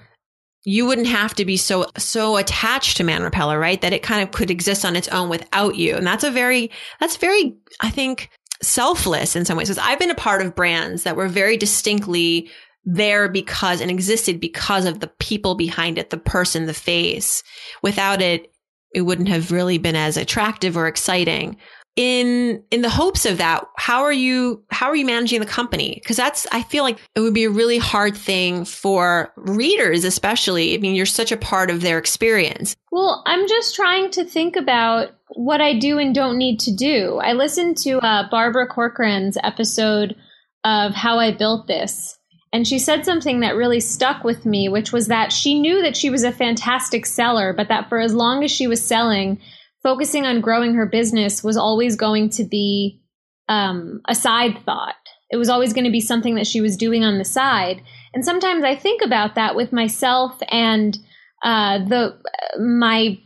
you 0.65 0.87
wouldn't 0.87 1.07
have 1.07 1.35
to 1.35 1.45
be 1.45 1.59
so 1.59 1.85
so 1.99 2.39
attached 2.39 2.97
to 2.97 3.05
Man 3.05 3.23
Repeller, 3.23 3.59
right? 3.59 3.79
That 3.79 3.93
it 3.93 4.03
kind 4.03 4.23
of 4.23 4.33
could 4.33 4.51
exist 4.51 4.87
on 4.87 4.97
its 4.97 5.09
own 5.09 5.29
without 5.29 5.77
you. 5.77 5.95
And 5.95 6.07
that's 6.07 6.25
a 6.25 6.31
very 6.31 6.71
that's 6.99 7.19
very 7.19 7.55
I 7.83 7.91
think 7.91 8.31
selfless 8.63 9.37
in 9.37 9.45
some 9.45 9.59
ways. 9.59 9.69
Because 9.69 9.85
I've 9.87 9.99
been 9.99 10.09
a 10.09 10.15
part 10.15 10.41
of 10.41 10.55
brands 10.55 11.03
that 11.03 11.15
were 11.15 11.29
very 11.29 11.59
distinctly 11.59 12.49
there 12.87 13.29
because 13.29 13.83
and 13.83 13.91
existed 13.91 14.41
because 14.41 14.87
of 14.87 15.01
the 15.01 15.13
people 15.19 15.57
behind 15.57 15.99
it, 15.99 16.09
the 16.09 16.17
person, 16.17 16.65
the 16.65 16.73
face. 16.73 17.43
Without 17.83 18.23
it, 18.23 18.51
it 18.95 19.03
wouldn't 19.03 19.29
have 19.29 19.53
really 19.53 19.77
been 19.77 19.97
as 19.97 20.17
attractive 20.17 20.75
or 20.75 20.87
exciting. 20.87 21.59
In 21.95 22.63
in 22.71 22.81
the 22.81 22.89
hopes 22.89 23.27
of 23.27 23.37
that, 23.37 23.67
how 23.77 24.03
are 24.03 24.13
you 24.13 24.65
how 24.71 24.87
are 24.87 24.97
you 24.97 25.05
managing 25.05 25.41
the 25.41 25.47
company? 25.47 25.99
Because 26.03 26.17
that's 26.17 26.47
I 26.51 26.63
feel 26.63 26.85
like 26.85 26.99
it 27.15 27.21
would 27.21 27.35
be 27.35 27.45
a 27.45 27.51
really 27.51 27.77
hard 27.77 28.17
thing 28.17 28.65
for 28.65 29.31
readers, 29.37 30.05
especially. 30.05 30.75
I 30.75 30.79
mean, 30.79 30.95
you're 30.95 31.05
such 31.05 31.33
a 31.33 31.37
part 31.37 31.71
of 31.71 31.83
their 31.83 31.99
experience. 31.99 32.75
Well, 32.91 33.23
I'm 33.27 33.47
just 33.47 33.75
trying 33.75 34.11
to 34.13 34.25
think 34.25 34.57
about 34.57 35.11
what 35.35 35.61
I 35.61 35.79
do 35.79 35.99
and 35.99 36.15
don't 36.15 36.39
need 36.39 36.61
to 36.61 36.75
do. 36.75 37.19
I 37.23 37.33
listened 37.33 37.77
to 37.79 37.99
uh, 37.99 38.29
Barbara 38.31 38.69
Corcoran's 38.69 39.37
episode 39.43 40.17
of 40.65 40.95
How 40.95 41.19
I 41.19 41.33
Built 41.33 41.67
This, 41.67 42.19
and 42.53 42.67
she 42.67 42.79
said 42.79 43.05
something 43.05 43.41
that 43.41 43.57
really 43.57 43.81
stuck 43.81 44.25
with 44.25 44.45
me, 44.45 44.69
which 44.69 44.93
was 44.93 45.09
that 45.09 45.33
she 45.33 45.59
knew 45.59 45.83
that 45.83 45.97
she 45.97 46.11
was 46.11 46.23
a 46.23 46.33
fantastic 46.33 47.07
seller, 47.07 47.53
but 47.53 47.69
that 47.69 47.89
for 47.89 47.99
as 47.99 48.15
long 48.15 48.45
as 48.45 48.51
she 48.51 48.67
was 48.67 48.85
selling, 48.85 49.41
focusing 49.83 50.25
on 50.25 50.41
growing 50.41 50.75
her 50.75 50.87
business 50.87 51.43
was 51.43 51.57
always 51.57 51.97
going 51.97 52.31
to 52.31 52.45
be 52.45 53.01
um, 53.49 54.01
a 54.09 54.15
side 54.15 54.59
thought. 54.65 54.95
It 55.31 55.37
was 55.37 55.49
always 55.49 55.73
going 55.73 55.85
to 55.85 55.91
be 55.91 56.01
something 56.01 56.35
that 56.35 56.47
she 56.47 56.61
was 56.61 56.77
doing 56.77 57.05
on 57.05 57.19
the 57.19 57.25
side. 57.25 57.83
And 58.15 58.25
sometimes 58.25 58.65
I 58.65 58.77
think 58.77 59.03
about 59.03 59.35
that 59.35 59.57
with 59.57 59.73
myself 59.73 60.39
and 60.49 60.99
uh, 61.43 61.79
the 61.79 62.19
my 62.61 63.19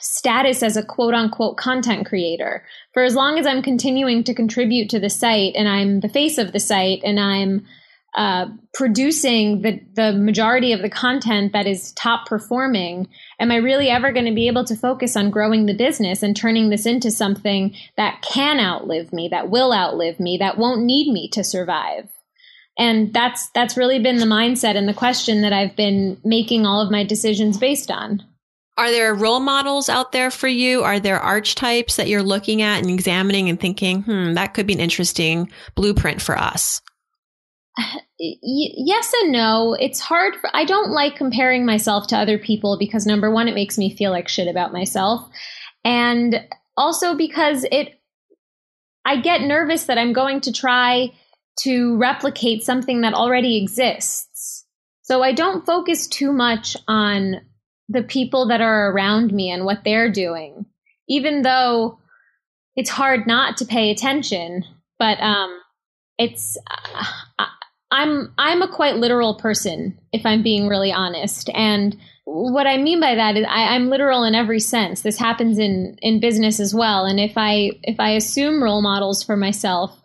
status 0.00 0.62
as 0.62 0.76
a 0.76 0.84
quote 0.84 1.14
unquote 1.14 1.56
content 1.56 2.06
creator. 2.06 2.64
For 2.94 3.02
as 3.02 3.14
long 3.14 3.38
as 3.38 3.46
I'm 3.46 3.62
continuing 3.62 4.24
to 4.24 4.34
contribute 4.34 4.88
to 4.90 5.00
the 5.00 5.10
site 5.10 5.54
and 5.54 5.68
I'm 5.68 6.00
the 6.00 6.08
face 6.08 6.38
of 6.38 6.52
the 6.52 6.60
site 6.60 7.00
and 7.04 7.20
I'm 7.20 7.66
uh, 8.16 8.46
producing 8.72 9.62
the 9.62 9.80
the 9.94 10.12
majority 10.12 10.72
of 10.72 10.80
the 10.80 10.88
content 10.88 11.52
that 11.52 11.66
is 11.66 11.92
top 11.92 12.26
performing 12.26 13.06
am 13.38 13.50
i 13.50 13.56
really 13.56 13.90
ever 13.90 14.12
going 14.12 14.24
to 14.24 14.34
be 14.34 14.48
able 14.48 14.64
to 14.64 14.74
focus 14.74 15.14
on 15.14 15.30
growing 15.30 15.66
the 15.66 15.74
business 15.74 16.22
and 16.22 16.34
turning 16.34 16.70
this 16.70 16.86
into 16.86 17.10
something 17.10 17.74
that 17.96 18.22
can 18.22 18.58
outlive 18.58 19.12
me 19.12 19.28
that 19.28 19.50
will 19.50 19.72
outlive 19.74 20.18
me 20.18 20.38
that 20.38 20.56
won't 20.56 20.82
need 20.82 21.12
me 21.12 21.28
to 21.28 21.44
survive 21.44 22.08
and 22.78 23.12
that's 23.12 23.50
that's 23.50 23.76
really 23.76 23.98
been 23.98 24.16
the 24.16 24.26
mindset 24.26 24.74
and 24.74 24.88
the 24.88 24.94
question 24.94 25.42
that 25.42 25.52
i've 25.52 25.76
been 25.76 26.18
making 26.24 26.64
all 26.64 26.80
of 26.80 26.90
my 26.90 27.04
decisions 27.04 27.58
based 27.58 27.90
on 27.90 28.22
are 28.78 28.90
there 28.92 29.12
role 29.12 29.40
models 29.40 29.88
out 29.88 30.12
there 30.12 30.30
for 30.30 30.46
you? 30.46 30.84
Are 30.84 31.00
there 31.00 31.18
archetypes 31.18 31.96
that 31.96 32.06
you're 32.06 32.22
looking 32.22 32.62
at 32.62 32.78
and 32.78 32.88
examining 32.88 33.48
and 33.48 33.58
thinking, 33.58 34.02
hmm, 34.02 34.34
that 34.34 34.54
could 34.54 34.68
be 34.68 34.72
an 34.74 34.78
interesting 34.78 35.50
blueprint 35.74 36.22
for 36.22 36.38
us? 36.38 36.80
yes 38.18 39.12
and 39.22 39.32
no. 39.32 39.76
It's 39.78 40.00
hard. 40.00 40.36
For, 40.36 40.50
I 40.54 40.64
don't 40.64 40.90
like 40.90 41.16
comparing 41.16 41.64
myself 41.64 42.06
to 42.08 42.16
other 42.16 42.38
people 42.38 42.76
because 42.78 43.06
number 43.06 43.30
one, 43.30 43.48
it 43.48 43.54
makes 43.54 43.78
me 43.78 43.94
feel 43.94 44.10
like 44.10 44.28
shit 44.28 44.48
about 44.48 44.72
myself, 44.72 45.28
and 45.84 46.44
also 46.76 47.16
because 47.16 47.64
it, 47.70 48.00
I 49.04 49.20
get 49.20 49.42
nervous 49.42 49.84
that 49.84 49.98
I'm 49.98 50.12
going 50.12 50.40
to 50.42 50.52
try 50.52 51.12
to 51.60 51.96
replicate 51.96 52.62
something 52.62 53.00
that 53.00 53.14
already 53.14 53.60
exists. 53.60 54.64
So 55.02 55.22
I 55.22 55.32
don't 55.32 55.66
focus 55.66 56.06
too 56.06 56.32
much 56.32 56.76
on 56.86 57.36
the 57.88 58.02
people 58.02 58.48
that 58.48 58.60
are 58.60 58.92
around 58.92 59.32
me 59.32 59.50
and 59.50 59.64
what 59.64 59.82
they're 59.82 60.12
doing, 60.12 60.66
even 61.08 61.42
though 61.42 61.98
it's 62.76 62.90
hard 62.90 63.26
not 63.26 63.56
to 63.56 63.64
pay 63.64 63.90
attention. 63.90 64.64
But 64.98 65.18
um, 65.20 65.58
it's 66.18 66.58
uh, 67.38 67.46
I'm 67.90 68.32
I'm 68.38 68.62
a 68.62 68.68
quite 68.68 68.96
literal 68.96 69.34
person, 69.34 69.98
if 70.12 70.26
I'm 70.26 70.42
being 70.42 70.68
really 70.68 70.92
honest. 70.92 71.48
And 71.54 71.96
what 72.24 72.66
I 72.66 72.76
mean 72.76 73.00
by 73.00 73.14
that 73.14 73.36
is 73.36 73.46
I, 73.48 73.74
I'm 73.74 73.88
literal 73.88 74.24
in 74.24 74.34
every 74.34 74.60
sense. 74.60 75.02
This 75.02 75.18
happens 75.18 75.58
in 75.58 75.96
in 76.02 76.20
business 76.20 76.60
as 76.60 76.74
well. 76.74 77.06
And 77.06 77.18
if 77.18 77.32
I 77.36 77.70
if 77.82 77.98
I 77.98 78.10
assume 78.10 78.62
role 78.62 78.82
models 78.82 79.22
for 79.22 79.36
myself, 79.36 79.98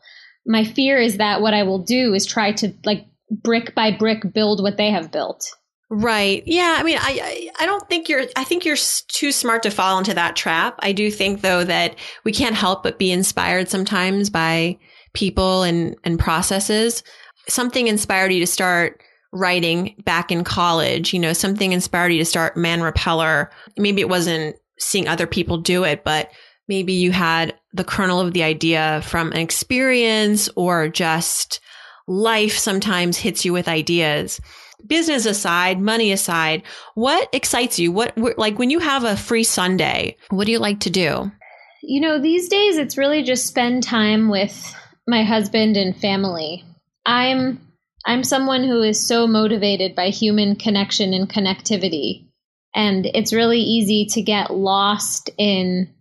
my 0.45 0.63
fear 0.63 0.99
is 0.99 1.17
that 1.17 1.41
what 1.41 1.53
I 1.53 1.63
will 1.63 1.79
do 1.79 2.13
is 2.13 2.25
try 2.25 2.53
to 2.53 2.73
like 2.85 3.05
brick 3.29 3.75
by 3.75 3.91
brick 3.91 4.33
build 4.33 4.61
what 4.61 4.77
they 4.77 4.91
have 4.91 5.11
built. 5.11 5.43
Right. 5.89 6.43
Yeah. 6.45 6.75
I 6.77 6.83
mean, 6.83 6.97
I 6.99 7.49
I 7.59 7.65
don't 7.65 7.87
think 7.89 8.09
you're. 8.09 8.23
I 8.35 8.45
think 8.45 8.65
you're 8.65 8.77
too 9.09 9.31
smart 9.31 9.63
to 9.63 9.69
fall 9.69 9.99
into 9.99 10.13
that 10.13 10.35
trap. 10.35 10.79
I 10.79 10.91
do 10.91 11.11
think 11.11 11.41
though 11.41 11.63
that 11.65 11.97
we 12.23 12.31
can't 12.31 12.55
help 12.55 12.81
but 12.81 12.97
be 12.97 13.11
inspired 13.11 13.69
sometimes 13.69 14.29
by 14.29 14.79
people 15.13 15.61
and 15.63 15.95
and 16.03 16.17
processes 16.17 17.03
something 17.47 17.87
inspired 17.87 18.31
you 18.31 18.39
to 18.39 18.47
start 18.47 19.01
writing 19.31 19.95
back 20.05 20.31
in 20.31 20.43
college? 20.43 21.13
You 21.13 21.19
know, 21.19 21.33
something 21.33 21.71
inspired 21.71 22.09
you 22.09 22.19
to 22.19 22.25
start 22.25 22.57
Man 22.57 22.81
Repeller. 22.81 23.49
Maybe 23.77 24.01
it 24.01 24.09
wasn't 24.09 24.55
seeing 24.79 25.07
other 25.07 25.27
people 25.27 25.57
do 25.57 25.83
it, 25.83 26.03
but 26.03 26.29
maybe 26.67 26.93
you 26.93 27.11
had 27.11 27.53
the 27.73 27.83
kernel 27.83 28.19
of 28.19 28.33
the 28.33 28.43
idea 28.43 29.01
from 29.03 29.31
an 29.31 29.39
experience 29.39 30.49
or 30.55 30.87
just 30.87 31.59
life 32.07 32.57
sometimes 32.57 33.17
hits 33.17 33.45
you 33.45 33.53
with 33.53 33.67
ideas. 33.67 34.39
Business 34.85 35.25
aside, 35.25 35.79
money 35.79 36.11
aside, 36.11 36.63
what 36.95 37.29
excites 37.31 37.79
you? 37.79 37.91
What, 37.91 38.17
like 38.37 38.59
when 38.59 38.69
you 38.69 38.79
have 38.79 39.03
a 39.03 39.15
free 39.15 39.45
Sunday, 39.45 40.17
what 40.29 40.45
do 40.45 40.51
you 40.51 40.59
like 40.59 40.81
to 40.81 40.89
do? 40.89 41.31
You 41.81 42.01
know, 42.01 42.19
these 42.19 42.49
days 42.49 42.77
it's 42.77 42.97
really 42.97 43.23
just 43.23 43.45
spend 43.45 43.83
time 43.83 44.29
with 44.29 44.75
my 45.07 45.23
husband 45.23 45.77
and 45.77 45.95
family. 45.95 46.65
I'm 47.05 47.59
I'm 48.05 48.23
someone 48.23 48.63
who 48.63 48.81
is 48.81 49.05
so 49.05 49.27
motivated 49.27 49.95
by 49.95 50.09
human 50.09 50.55
connection 50.55 51.13
and 51.13 51.29
connectivity. 51.29 52.27
And 52.75 53.05
it's 53.05 53.33
really 53.33 53.59
easy 53.59 54.05
to 54.11 54.21
get 54.21 54.53
lost 54.53 55.29
in 55.37 55.93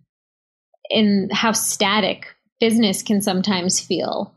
in 0.90 1.28
how 1.32 1.52
static 1.52 2.26
business 2.60 3.02
can 3.02 3.20
sometimes 3.20 3.80
feel. 3.80 4.34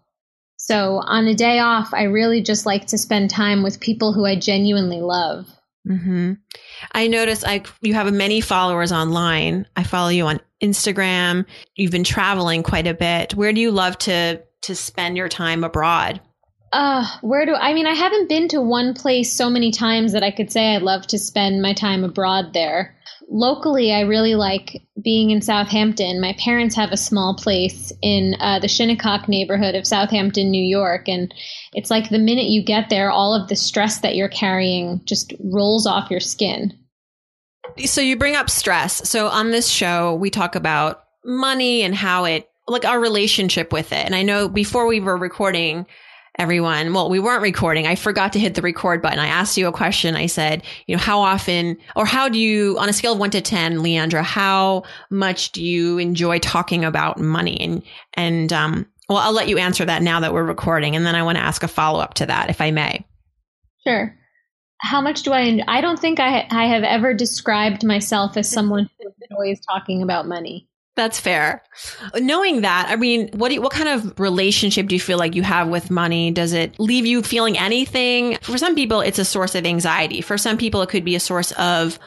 So 0.57 1.01
on 1.03 1.27
a 1.27 1.35
day 1.35 1.59
off, 1.59 1.93
I 1.93 2.03
really 2.03 2.41
just 2.41 2.65
like 2.65 2.87
to 2.87 2.97
spend 2.97 3.29
time 3.29 3.61
with 3.61 3.79
people 3.79 4.13
who 4.13 4.25
I 4.25 4.35
genuinely 4.35 5.01
love. 5.01 5.47
Mm-hmm. 5.87 6.33
I 6.93 7.07
notice 7.07 7.43
I 7.43 7.61
you 7.81 7.93
have 7.93 8.11
many 8.11 8.41
followers 8.41 8.91
online. 8.91 9.67
I 9.75 9.83
follow 9.83 10.09
you 10.09 10.25
on 10.25 10.39
Instagram. 10.61 11.45
You've 11.75 11.91
been 11.91 12.03
traveling 12.03 12.63
quite 12.63 12.87
a 12.87 12.93
bit. 12.93 13.35
Where 13.35 13.53
do 13.53 13.61
you 13.61 13.71
love 13.71 13.97
to 13.99 14.41
to 14.63 14.75
spend 14.75 15.17
your 15.17 15.29
time 15.29 15.63
abroad? 15.63 16.21
Uh, 16.75 17.07
where 17.21 17.45
do 17.45 17.55
I 17.55 17.73
mean? 17.73 17.87
I 17.87 17.93
haven't 17.93 18.27
been 18.27 18.49
to 18.49 18.59
one 18.59 18.93
place 18.93 19.31
so 19.31 19.49
many 19.49 19.71
times 19.71 20.11
that 20.11 20.23
I 20.23 20.31
could 20.31 20.51
say 20.51 20.75
I'd 20.75 20.81
love 20.81 21.07
to 21.07 21.17
spend 21.17 21.61
my 21.61 21.71
time 21.71 22.03
abroad 22.03 22.51
there. 22.53 22.93
Locally, 23.29 23.93
I 23.93 24.01
really 24.01 24.35
like 24.35 24.83
being 25.01 25.29
in 25.29 25.41
Southampton. 25.41 26.19
My 26.19 26.35
parents 26.37 26.75
have 26.75 26.91
a 26.91 26.97
small 26.97 27.33
place 27.33 27.93
in 28.01 28.35
uh, 28.41 28.59
the 28.59 28.67
Shinnecock 28.67 29.29
neighborhood 29.29 29.73
of 29.73 29.87
Southampton, 29.87 30.51
New 30.51 30.61
York, 30.61 31.07
and 31.07 31.33
it's 31.71 31.89
like 31.89 32.09
the 32.09 32.19
minute 32.19 32.47
you 32.47 32.61
get 32.61 32.89
there, 32.89 33.09
all 33.09 33.33
of 33.33 33.47
the 33.47 33.55
stress 33.55 33.99
that 33.99 34.17
you're 34.17 34.27
carrying 34.27 34.99
just 35.05 35.33
rolls 35.39 35.87
off 35.87 36.11
your 36.11 36.19
skin. 36.19 36.73
So 37.85 38.01
you 38.01 38.17
bring 38.17 38.35
up 38.35 38.49
stress. 38.49 39.09
So 39.09 39.27
on 39.27 39.51
this 39.51 39.69
show, 39.69 40.13
we 40.15 40.29
talk 40.29 40.55
about 40.55 41.05
money 41.23 41.83
and 41.83 41.95
how 41.95 42.25
it, 42.25 42.49
like 42.67 42.83
our 42.83 42.99
relationship 42.99 43.71
with 43.71 43.93
it. 43.93 44.05
And 44.05 44.13
I 44.13 44.23
know 44.23 44.49
before 44.49 44.87
we 44.87 44.99
were 44.99 45.15
recording, 45.15 45.85
everyone. 46.37 46.93
Well, 46.93 47.09
we 47.09 47.19
weren't 47.19 47.41
recording. 47.41 47.87
I 47.87 47.95
forgot 47.95 48.33
to 48.33 48.39
hit 48.39 48.55
the 48.55 48.61
record 48.61 49.01
button. 49.01 49.19
I 49.19 49.27
asked 49.27 49.57
you 49.57 49.67
a 49.67 49.71
question. 49.71 50.15
I 50.15 50.25
said, 50.25 50.63
you 50.87 50.95
know, 50.95 51.01
how 51.01 51.21
often 51.21 51.77
or 51.95 52.05
how 52.05 52.29
do 52.29 52.37
you, 52.37 52.77
on 52.79 52.89
a 52.89 52.93
scale 52.93 53.13
of 53.13 53.19
one 53.19 53.31
to 53.31 53.41
10, 53.41 53.77
Leandra, 53.77 54.23
how 54.23 54.83
much 55.09 55.51
do 55.51 55.63
you 55.63 55.97
enjoy 55.97 56.39
talking 56.39 56.83
about 56.83 57.19
money? 57.19 57.59
And, 57.59 57.83
and, 58.13 58.53
um, 58.53 58.85
well, 59.07 59.19
I'll 59.19 59.33
let 59.33 59.47
you 59.47 59.57
answer 59.57 59.85
that 59.85 60.01
now 60.01 60.19
that 60.19 60.33
we're 60.33 60.43
recording. 60.43 60.95
And 60.95 61.05
then 61.05 61.15
I 61.15 61.23
want 61.23 61.37
to 61.37 61.43
ask 61.43 61.63
a 61.63 61.67
follow 61.67 61.99
up 61.99 62.15
to 62.15 62.25
that, 62.25 62.49
if 62.49 62.59
I 62.59 62.71
may. 62.71 63.05
Sure. 63.85 64.17
How 64.79 64.99
much 64.99 65.23
do 65.23 65.31
I, 65.31 65.61
I 65.67 65.81
don't 65.81 65.99
think 65.99 66.19
I, 66.19 66.47
I 66.49 66.65
have 66.65 66.83
ever 66.83 67.13
described 67.13 67.83
myself 67.83 68.35
as 68.35 68.49
someone 68.49 68.89
who 68.99 69.11
enjoys 69.29 69.59
talking 69.65 70.01
about 70.01 70.27
money. 70.27 70.67
That's 70.95 71.19
fair. 71.19 71.61
Knowing 72.15 72.61
that, 72.61 72.87
I 72.89 72.95
mean, 72.95 73.29
what 73.33 73.51
you, 73.51 73.61
what 73.61 73.73
kind 73.73 73.89
of 73.89 74.17
relationship 74.17 74.87
do 74.87 74.95
you 74.95 75.01
feel 75.01 75.17
like 75.17 75.35
you 75.35 75.43
have 75.43 75.67
with 75.67 75.91
money? 75.91 76.31
Does 76.31 76.53
it 76.53 76.79
leave 76.79 77.05
you 77.05 77.21
feeling 77.21 77.57
anything? 77.57 78.37
For 78.41 78.57
some 78.57 78.75
people, 78.75 79.01
it's 79.01 79.19
a 79.19 79.25
source 79.25 79.55
of 79.55 79.65
anxiety. 79.65 80.21
For 80.21 80.37
some 80.37 80.57
people, 80.57 80.81
it 80.81 80.89
could 80.89 81.03
be 81.03 81.15
a 81.15 81.19
source 81.19 81.51
of 81.53 81.99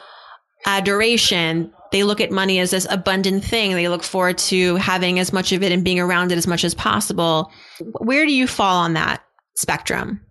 adoration. 0.65 1.71
They 1.91 2.03
look 2.03 2.19
at 2.19 2.31
money 2.31 2.59
as 2.59 2.71
this 2.71 2.87
abundant 2.89 3.43
thing. 3.43 3.73
They 3.73 3.89
look 3.89 4.03
forward 4.03 4.39
to 4.39 4.75
having 4.77 5.19
as 5.19 5.31
much 5.31 5.51
of 5.51 5.61
it 5.61 5.71
and 5.71 5.83
being 5.83 5.99
around 5.99 6.31
it 6.31 6.37
as 6.39 6.47
much 6.47 6.63
as 6.63 6.73
possible. 6.73 7.51
Where 7.99 8.25
do 8.25 8.33
you 8.33 8.47
fall 8.47 8.77
on 8.77 8.93
that 8.93 9.23
spectrum? 9.55 10.21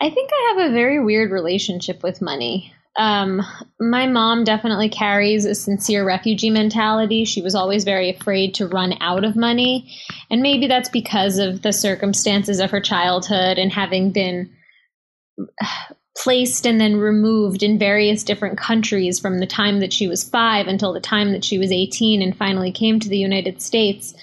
I 0.00 0.10
think 0.10 0.30
I 0.32 0.54
have 0.56 0.70
a 0.70 0.74
very 0.74 0.98
weird 0.98 1.30
relationship 1.30 2.02
with 2.02 2.22
money. 2.22 2.72
Um, 2.98 3.40
my 3.78 4.06
mom 4.06 4.44
definitely 4.44 4.88
carries 4.88 5.44
a 5.44 5.54
sincere 5.54 6.04
refugee 6.04 6.50
mentality. 6.50 7.24
She 7.24 7.40
was 7.40 7.54
always 7.54 7.84
very 7.84 8.10
afraid 8.10 8.54
to 8.56 8.66
run 8.66 8.94
out 9.00 9.24
of 9.24 9.36
money. 9.36 9.90
And 10.28 10.42
maybe 10.42 10.66
that's 10.66 10.88
because 10.88 11.38
of 11.38 11.62
the 11.62 11.72
circumstances 11.72 12.58
of 12.60 12.70
her 12.72 12.80
childhood 12.80 13.58
and 13.58 13.72
having 13.72 14.10
been 14.10 14.50
placed 16.16 16.66
and 16.66 16.80
then 16.80 16.96
removed 16.96 17.62
in 17.62 17.78
various 17.78 18.24
different 18.24 18.58
countries 18.58 19.18
from 19.18 19.38
the 19.38 19.46
time 19.46 19.80
that 19.80 19.92
she 19.92 20.08
was 20.08 20.28
five 20.28 20.66
until 20.66 20.92
the 20.92 21.00
time 21.00 21.32
that 21.32 21.44
she 21.44 21.58
was 21.58 21.72
18 21.72 22.20
and 22.20 22.36
finally 22.36 22.72
came 22.72 23.00
to 23.00 23.08
the 23.08 23.18
United 23.18 23.62
States. 23.62 24.14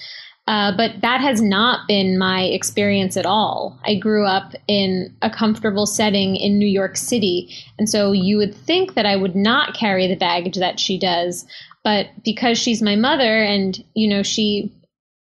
Uh, 0.48 0.74
but 0.74 1.02
that 1.02 1.20
has 1.20 1.42
not 1.42 1.86
been 1.86 2.16
my 2.16 2.44
experience 2.44 3.18
at 3.18 3.26
all. 3.26 3.78
I 3.84 3.96
grew 3.96 4.24
up 4.24 4.54
in 4.66 5.14
a 5.20 5.28
comfortable 5.28 5.84
setting 5.84 6.36
in 6.36 6.58
New 6.58 6.66
York 6.66 6.96
City. 6.96 7.54
And 7.78 7.86
so 7.86 8.12
you 8.12 8.38
would 8.38 8.54
think 8.54 8.94
that 8.94 9.04
I 9.04 9.14
would 9.14 9.36
not 9.36 9.76
carry 9.76 10.06
the 10.06 10.16
baggage 10.16 10.56
that 10.56 10.80
she 10.80 10.98
does. 10.98 11.44
But 11.84 12.06
because 12.24 12.56
she's 12.56 12.80
my 12.80 12.96
mother 12.96 13.42
and, 13.42 13.78
you 13.94 14.08
know, 14.08 14.22
she 14.22 14.74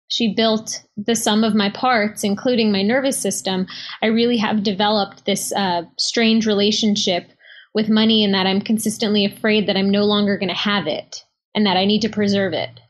she 0.09 0.35
built 0.35 0.83
the 0.96 1.14
sum 1.14 1.44
of 1.44 1.55
my 1.55 1.70
parts, 1.70 2.24
including 2.24 2.72
my 2.72 2.83
nervous 2.83 3.18
system, 3.18 3.68
I 4.03 4.07
really 4.07 4.37
have 4.38 4.64
developed 4.64 5.27
this 5.27 5.53
uh, 5.53 5.83
strange 5.96 6.44
relationship 6.44 7.31
with 7.72 7.88
money 7.88 8.24
and 8.24 8.35
that 8.35 8.46
I'm 8.46 8.61
consistently 8.61 9.24
afraid 9.24 9.68
that 9.68 9.77
I'm 9.77 9.90
no 9.90 10.05
longer 10.05 10.37
going 10.38 10.48
to 10.48 10.55
have 10.55 10.88
it 10.88 11.24
and 11.55 11.66
that 11.66 11.77
I 11.77 11.85
need 11.85 12.03
to 12.03 12.09
preserve 12.09 12.53
it. 12.53 12.81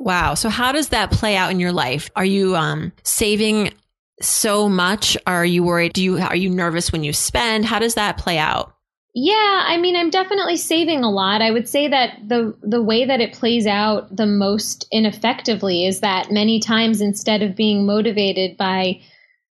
Wow. 0.00 0.32
So 0.32 0.48
how 0.48 0.72
does 0.72 0.88
that 0.88 1.10
play 1.10 1.36
out 1.36 1.50
in 1.50 1.60
your 1.60 1.72
life? 1.72 2.10
Are 2.16 2.24
you 2.24 2.56
um, 2.56 2.90
saving 3.02 3.74
so 4.22 4.66
much? 4.66 5.14
Are 5.26 5.44
you 5.44 5.62
worried? 5.62 5.92
Do 5.92 6.02
you 6.02 6.18
are 6.18 6.36
you 6.36 6.48
nervous 6.48 6.90
when 6.90 7.04
you 7.04 7.12
spend? 7.12 7.66
How 7.66 7.78
does 7.78 7.94
that 7.94 8.16
play 8.16 8.38
out? 8.38 8.74
Yeah, 9.14 9.64
I 9.66 9.76
mean, 9.76 9.96
I'm 9.96 10.08
definitely 10.08 10.56
saving 10.56 11.04
a 11.04 11.10
lot. 11.10 11.42
I 11.42 11.50
would 11.50 11.68
say 11.68 11.86
that 11.88 12.16
the 12.26 12.56
the 12.62 12.82
way 12.82 13.04
that 13.04 13.20
it 13.20 13.34
plays 13.34 13.66
out 13.66 14.16
the 14.16 14.26
most 14.26 14.86
ineffectively 14.90 15.84
is 15.84 16.00
that 16.00 16.30
many 16.30 16.60
times 16.60 17.02
instead 17.02 17.42
of 17.42 17.54
being 17.54 17.84
motivated 17.84 18.56
by 18.56 19.02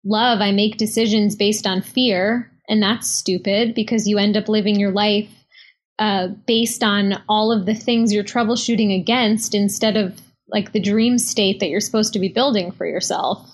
love, 0.05 0.43
I 0.43 0.53
make 0.53 0.77
decisions 0.77 1.37
based 1.37 1.67
on 1.67 1.81
fear, 1.81 2.53
and 2.69 2.83
that's 2.83 3.09
stupid 3.09 3.75
because 3.75 4.07
you 4.07 4.19
end 4.19 4.37
up 4.37 4.51
living 4.51 4.79
your 4.79 4.93
life 4.93 5.31
uh, 5.99 6.29
based 6.47 6.83
on 6.83 7.23
all 7.31 7.51
of 7.51 7.65
the 7.65 7.75
things 7.75 8.13
you're 8.13 8.25
troubleshooting 8.25 8.95
against 8.95 9.55
instead 9.55 9.97
of 9.97 10.21
like 10.49 10.73
the 10.73 10.81
dream 10.81 11.19
state 11.19 11.61
that 11.61 11.69
you're 11.69 11.81
supposed 11.81 12.13
to 12.13 12.19
be 12.19 12.29
building 12.29 12.73
for 12.73 12.87
yourself. 12.87 13.51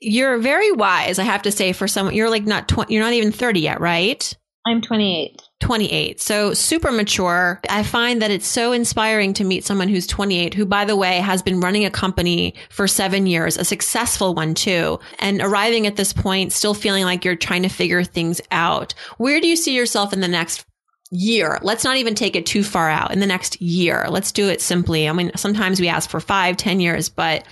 You're 0.00 0.38
very 0.38 0.72
wise, 0.72 1.18
I 1.18 1.24
have 1.24 1.42
to 1.42 1.52
say, 1.52 1.72
for 1.72 1.86
someone 1.86 2.14
you're 2.14 2.30
like 2.30 2.44
not 2.44 2.68
20, 2.68 2.92
you're 2.92 3.02
not 3.02 3.12
even 3.12 3.32
30 3.32 3.60
yet, 3.60 3.80
right? 3.80 4.34
I'm 4.66 4.82
28. 4.82 5.40
28. 5.60 6.20
So 6.20 6.52
super 6.52 6.92
mature. 6.92 7.60
I 7.70 7.82
find 7.82 8.20
that 8.20 8.30
it's 8.30 8.46
so 8.46 8.72
inspiring 8.72 9.32
to 9.34 9.44
meet 9.44 9.64
someone 9.64 9.88
who's 9.88 10.06
28, 10.06 10.52
who, 10.52 10.66
by 10.66 10.84
the 10.84 10.96
way, 10.96 11.18
has 11.18 11.42
been 11.42 11.60
running 11.60 11.84
a 11.86 11.90
company 11.90 12.54
for 12.68 12.86
seven 12.86 13.26
years, 13.26 13.56
a 13.56 13.64
successful 13.64 14.34
one 14.34 14.54
too, 14.54 15.00
and 15.18 15.40
arriving 15.40 15.86
at 15.86 15.96
this 15.96 16.12
point, 16.12 16.52
still 16.52 16.74
feeling 16.74 17.04
like 17.04 17.24
you're 17.24 17.36
trying 17.36 17.62
to 17.62 17.68
figure 17.68 18.04
things 18.04 18.40
out. 18.50 18.94
Where 19.16 19.40
do 19.40 19.48
you 19.48 19.56
see 19.56 19.74
yourself 19.74 20.12
in 20.12 20.20
the 20.20 20.28
next 20.28 20.66
year. 21.10 21.58
Let's 21.62 21.84
not 21.84 21.96
even 21.96 22.14
take 22.14 22.36
it 22.36 22.46
too 22.46 22.62
far 22.62 22.88
out 22.88 23.12
in 23.12 23.20
the 23.20 23.26
next 23.26 23.60
year. 23.60 24.06
Let's 24.08 24.32
do 24.32 24.48
it 24.48 24.60
simply. 24.60 25.08
I 25.08 25.12
mean, 25.12 25.32
sometimes 25.36 25.80
we 25.80 25.88
ask 25.88 26.08
for 26.08 26.20
five, 26.20 26.56
ten 26.56 26.80
years, 26.80 27.08
but 27.08 27.44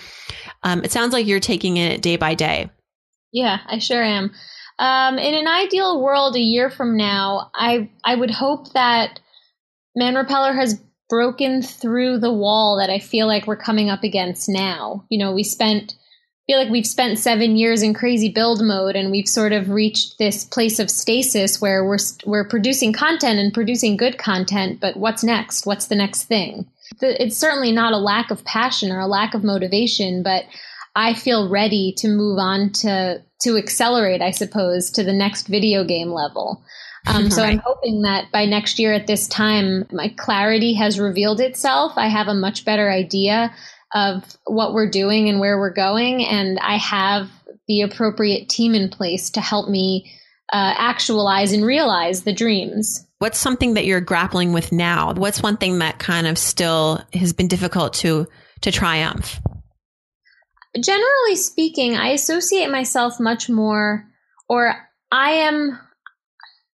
um, 0.62 0.82
it 0.84 0.92
sounds 0.92 1.12
like 1.12 1.26
you're 1.26 1.40
taking 1.40 1.76
it 1.76 2.02
day 2.02 2.16
by 2.16 2.34
day. 2.34 2.70
Yeah, 3.32 3.58
I 3.66 3.78
sure 3.78 4.02
am. 4.02 4.32
Um, 4.78 5.18
in 5.18 5.34
an 5.34 5.48
ideal 5.48 6.00
world, 6.00 6.36
a 6.36 6.40
year 6.40 6.70
from 6.70 6.96
now, 6.96 7.50
I 7.54 7.90
I 8.04 8.14
would 8.14 8.30
hope 8.30 8.72
that 8.74 9.20
Man 9.96 10.14
Repeller 10.14 10.54
has 10.54 10.80
broken 11.08 11.62
through 11.62 12.18
the 12.18 12.32
wall 12.32 12.78
that 12.78 12.90
I 12.90 12.98
feel 12.98 13.26
like 13.26 13.46
we're 13.46 13.56
coming 13.56 13.90
up 13.90 14.04
against 14.04 14.48
now. 14.48 15.04
You 15.08 15.18
know, 15.18 15.32
we 15.32 15.42
spent 15.42 15.94
feel 16.48 16.58
like 16.58 16.70
we've 16.70 16.86
spent 16.86 17.18
seven 17.18 17.56
years 17.56 17.82
in 17.82 17.92
crazy 17.92 18.30
build 18.30 18.64
mode 18.64 18.96
and 18.96 19.10
we've 19.10 19.28
sort 19.28 19.52
of 19.52 19.68
reached 19.68 20.16
this 20.16 20.46
place 20.46 20.78
of 20.78 20.90
stasis 20.90 21.60
where 21.60 21.84
we're 21.84 21.98
we're 22.24 22.48
producing 22.48 22.92
content 22.92 23.38
and 23.38 23.52
producing 23.52 23.98
good 23.98 24.16
content 24.16 24.80
but 24.80 24.96
what's 24.96 25.22
next 25.22 25.66
what's 25.66 25.88
the 25.88 25.94
next 25.94 26.24
thing 26.24 26.66
it's 27.02 27.36
certainly 27.36 27.70
not 27.70 27.92
a 27.92 27.98
lack 27.98 28.30
of 28.30 28.42
passion 28.44 28.90
or 28.90 28.98
a 28.98 29.06
lack 29.06 29.34
of 29.34 29.44
motivation 29.44 30.22
but 30.22 30.44
i 30.96 31.12
feel 31.12 31.50
ready 31.50 31.92
to 31.98 32.08
move 32.08 32.38
on 32.38 32.70
to 32.70 33.22
to 33.38 33.58
accelerate 33.58 34.22
i 34.22 34.30
suppose 34.30 34.90
to 34.90 35.04
the 35.04 35.12
next 35.12 35.48
video 35.48 35.84
game 35.84 36.08
level 36.08 36.62
um, 37.06 37.30
so 37.30 37.42
right. 37.42 37.52
I'm 37.52 37.62
hoping 37.64 38.02
that 38.02 38.30
by 38.32 38.44
next 38.44 38.78
year 38.78 38.92
at 38.92 39.06
this 39.06 39.28
time, 39.28 39.86
my 39.92 40.08
clarity 40.18 40.74
has 40.74 41.00
revealed 41.00 41.40
itself. 41.40 41.92
I 41.96 42.08
have 42.08 42.26
a 42.26 42.34
much 42.34 42.66
better 42.66 42.90
idea 42.90 43.54
of 43.94 44.24
what 44.44 44.74
we're 44.74 44.90
doing 44.90 45.28
and 45.28 45.40
where 45.40 45.58
we're 45.58 45.72
going. 45.72 46.24
And 46.24 46.58
I 46.58 46.76
have 46.76 47.28
the 47.66 47.82
appropriate 47.82 48.48
team 48.48 48.74
in 48.74 48.88
place 48.88 49.30
to 49.30 49.40
help 49.40 49.68
me 49.68 50.12
uh, 50.52 50.74
actualize 50.76 51.52
and 51.52 51.64
realize 51.64 52.22
the 52.22 52.32
dreams. 52.32 53.06
What's 53.18 53.38
something 53.38 53.74
that 53.74 53.84
you're 53.84 54.00
grappling 54.00 54.52
with 54.52 54.72
now? 54.72 55.12
What's 55.12 55.42
one 55.42 55.56
thing 55.56 55.80
that 55.80 55.98
kind 55.98 56.26
of 56.26 56.38
still 56.38 57.02
has 57.12 57.32
been 57.32 57.48
difficult 57.48 57.94
to 57.94 58.26
to 58.62 58.72
triumph? 58.72 59.40
Generally 60.78 61.36
speaking, 61.36 61.96
I 61.96 62.08
associate 62.08 62.70
myself 62.70 63.18
much 63.18 63.48
more, 63.48 64.06
or 64.48 64.74
I 65.10 65.30
am, 65.30 65.78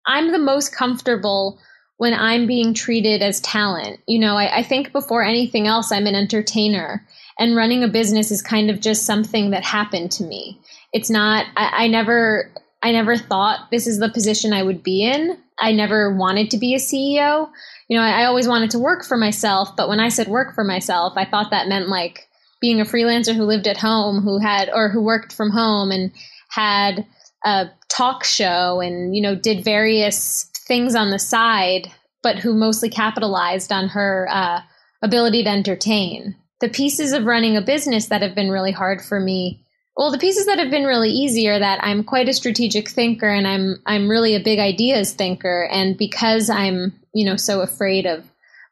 I'm 0.05 0.31
the 0.31 0.39
most 0.39 0.75
comfortable 0.75 1.59
when 2.03 2.13
I'm 2.13 2.47
being 2.47 2.73
treated 2.73 3.21
as 3.21 3.39
talent. 3.39 4.01
You 4.07 4.19
know, 4.19 4.35
I, 4.35 4.57
I, 4.57 4.63
think 4.63 4.91
before 4.91 5.23
anything 5.23 5.67
else, 5.67 5.89
I'm 5.89 6.05
an 6.05 6.15
entertainer, 6.15 7.07
and 7.39 7.55
running 7.55 7.81
a 7.81 7.87
business 7.87 8.29
is 8.29 8.41
kind 8.41 8.69
of 8.69 8.81
just 8.81 9.05
something 9.05 9.51
that 9.51 9.63
happened 9.63 10.11
to 10.11 10.25
me. 10.25 10.59
It's 10.91 11.09
not. 11.09 11.45
I, 11.55 11.85
I 11.85 11.87
never. 11.87 12.51
I 12.81 12.91
never 12.91 13.15
thought 13.15 13.71
this 13.71 13.87
is 13.87 13.99
the 13.99 14.09
position 14.09 14.51
I 14.51 14.63
would 14.63 14.83
be 14.83 15.05
in. 15.05 15.37
I 15.57 15.71
never 15.71 16.13
wanted 16.13 16.51
to 16.51 16.57
be 16.57 16.75
a 16.75 16.77
CEO. 16.77 17.49
You 17.87 17.97
know, 17.97 18.03
I, 18.03 18.23
I 18.23 18.25
always 18.25 18.49
wanted 18.49 18.71
to 18.71 18.79
work 18.79 19.05
for 19.05 19.15
myself, 19.15 19.73
but 19.77 19.87
when 19.87 20.01
I 20.01 20.09
said 20.09 20.27
work 20.27 20.53
for 20.53 20.65
myself, 20.65 21.13
I 21.15 21.23
thought 21.23 21.51
that 21.51 21.69
meant 21.69 21.87
like 21.87 22.27
being 22.59 22.81
a 22.81 22.85
freelancer 22.85 23.33
who 23.33 23.45
lived 23.45 23.65
at 23.65 23.77
home, 23.77 24.21
who 24.21 24.39
had 24.39 24.69
or 24.73 24.89
who 24.89 25.01
worked 25.01 25.31
from 25.31 25.51
home 25.51 25.89
and 25.89 26.11
had 26.49 27.05
a 27.45 27.67
talk 27.87 28.25
show 28.25 28.81
and 28.81 29.15
you 29.15 29.21
know 29.21 29.35
did 29.35 29.63
various 29.63 30.49
things 30.67 30.95
on 30.95 31.11
the 31.11 31.19
side, 31.19 31.89
but 32.21 32.37
who 32.39 32.53
mostly 32.53 32.89
capitalized 32.89 33.71
on 33.71 33.89
her 33.89 34.27
uh, 34.31 34.61
ability 35.01 35.43
to 35.43 35.49
entertain. 35.49 36.35
The 36.61 36.69
pieces 36.69 37.11
of 37.13 37.25
running 37.25 37.57
a 37.57 37.61
business 37.61 38.07
that 38.07 38.21
have 38.21 38.35
been 38.35 38.49
really 38.49 38.71
hard 38.71 39.01
for 39.01 39.19
me 39.19 39.59
Well, 39.95 40.11
the 40.11 40.17
pieces 40.17 40.47
that 40.47 40.57
have 40.59 40.71
been 40.71 40.85
really 40.85 41.11
easy 41.11 41.47
are 41.49 41.59
that 41.59 41.83
I'm 41.83 42.03
quite 42.03 42.29
a 42.29 42.33
strategic 42.33 42.89
thinker 42.89 43.29
and 43.29 43.47
I'm 43.47 43.75
I'm 43.85 44.09
really 44.09 44.35
a 44.35 44.39
big 44.43 44.59
ideas 44.59 45.11
thinker 45.13 45.67
and 45.71 45.97
because 45.97 46.49
I'm, 46.49 46.93
you 47.13 47.25
know, 47.25 47.35
so 47.35 47.61
afraid 47.61 48.05
of 48.07 48.23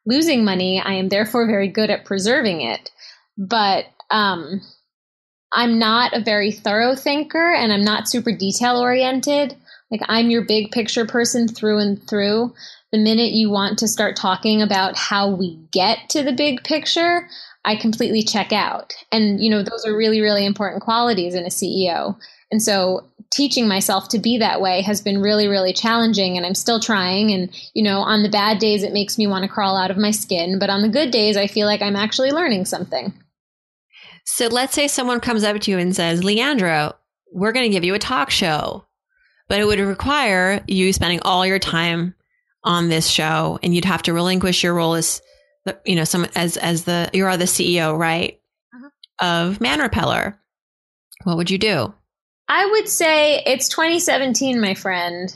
losing 0.05 0.43
money, 0.43 0.81
I 0.81 0.93
am 0.93 1.09
therefore 1.09 1.45
very 1.45 1.67
good 1.67 1.91
at 1.91 2.05
preserving 2.05 2.61
it. 2.61 2.89
But 3.37 3.85
um 4.09 4.61
I'm 5.53 5.79
not 5.79 6.13
a 6.13 6.23
very 6.23 6.51
thorough 6.51 6.95
thinker 6.95 7.53
and 7.53 7.73
I'm 7.73 7.83
not 7.83 8.07
super 8.07 8.31
detail 8.31 8.77
oriented. 8.77 9.55
Like 9.91 10.01
I'm 10.07 10.29
your 10.29 10.43
big 10.43 10.71
picture 10.71 11.05
person 11.05 11.47
through 11.47 11.79
and 11.79 12.01
through. 12.07 12.53
The 12.91 12.97
minute 12.97 13.31
you 13.31 13.49
want 13.49 13.79
to 13.79 13.87
start 13.87 14.15
talking 14.15 14.61
about 14.61 14.97
how 14.97 15.29
we 15.29 15.59
get 15.71 16.09
to 16.09 16.23
the 16.23 16.33
big 16.33 16.63
picture, 16.63 17.27
I 17.63 17.75
completely 17.75 18.23
check 18.23 18.51
out. 18.51 18.93
And, 19.11 19.41
you 19.41 19.49
know, 19.49 19.61
those 19.61 19.85
are 19.85 19.95
really, 19.95 20.21
really 20.21 20.45
important 20.45 20.81
qualities 20.81 21.35
in 21.35 21.43
a 21.43 21.49
CEO. 21.49 22.17
And 22.51 22.61
so 22.61 23.07
teaching 23.31 23.67
myself 23.67 24.09
to 24.09 24.19
be 24.19 24.37
that 24.39 24.59
way 24.59 24.81
has 24.81 24.99
been 24.99 25.21
really, 25.21 25.47
really 25.47 25.71
challenging. 25.71 26.35
And 26.35 26.45
I'm 26.45 26.55
still 26.55 26.79
trying. 26.79 27.31
And, 27.31 27.49
you 27.73 27.83
know, 27.83 27.99
on 27.99 28.23
the 28.23 28.29
bad 28.29 28.59
days, 28.59 28.83
it 28.83 28.93
makes 28.93 29.17
me 29.17 29.27
want 29.27 29.43
to 29.43 29.49
crawl 29.49 29.77
out 29.77 29.91
of 29.91 29.97
my 29.97 30.11
skin. 30.11 30.59
But 30.59 30.69
on 30.69 30.81
the 30.81 30.89
good 30.89 31.11
days, 31.11 31.37
I 31.37 31.47
feel 31.47 31.67
like 31.67 31.81
I'm 31.81 31.95
actually 31.95 32.31
learning 32.31 32.65
something. 32.65 33.13
So 34.25 34.47
let's 34.47 34.73
say 34.73 34.87
someone 34.87 35.19
comes 35.19 35.43
up 35.43 35.59
to 35.61 35.71
you 35.71 35.77
and 35.77 35.95
says, 35.95 36.21
"Leandra, 36.21 36.93
we're 37.31 37.51
going 37.51 37.65
to 37.65 37.71
give 37.71 37.83
you 37.83 37.95
a 37.95 37.99
talk 37.99 38.29
show, 38.29 38.85
but 39.51 39.59
it 39.59 39.65
would 39.65 39.81
require 39.81 40.63
you 40.65 40.93
spending 40.93 41.19
all 41.23 41.45
your 41.45 41.59
time 41.59 42.15
on 42.63 42.87
this 42.87 43.05
show 43.05 43.59
and 43.61 43.75
you'd 43.75 43.83
have 43.83 44.01
to 44.01 44.13
relinquish 44.13 44.63
your 44.63 44.73
role 44.73 44.93
as 44.93 45.21
you 45.83 45.97
know, 45.97 46.05
some 46.05 46.25
as 46.35 46.55
as 46.55 46.85
the 46.85 47.09
you 47.11 47.25
are 47.25 47.35
the 47.35 47.43
CEO, 47.43 47.97
right, 47.97 48.39
uh-huh. 48.73 49.49
of 49.49 49.59
Man 49.59 49.81
Repeller. 49.81 50.39
What 51.25 51.35
would 51.35 51.51
you 51.51 51.57
do? 51.57 51.93
I 52.47 52.65
would 52.65 52.87
say 52.87 53.43
it's 53.45 53.67
2017, 53.67 54.61
my 54.61 54.73
friend. 54.73 55.35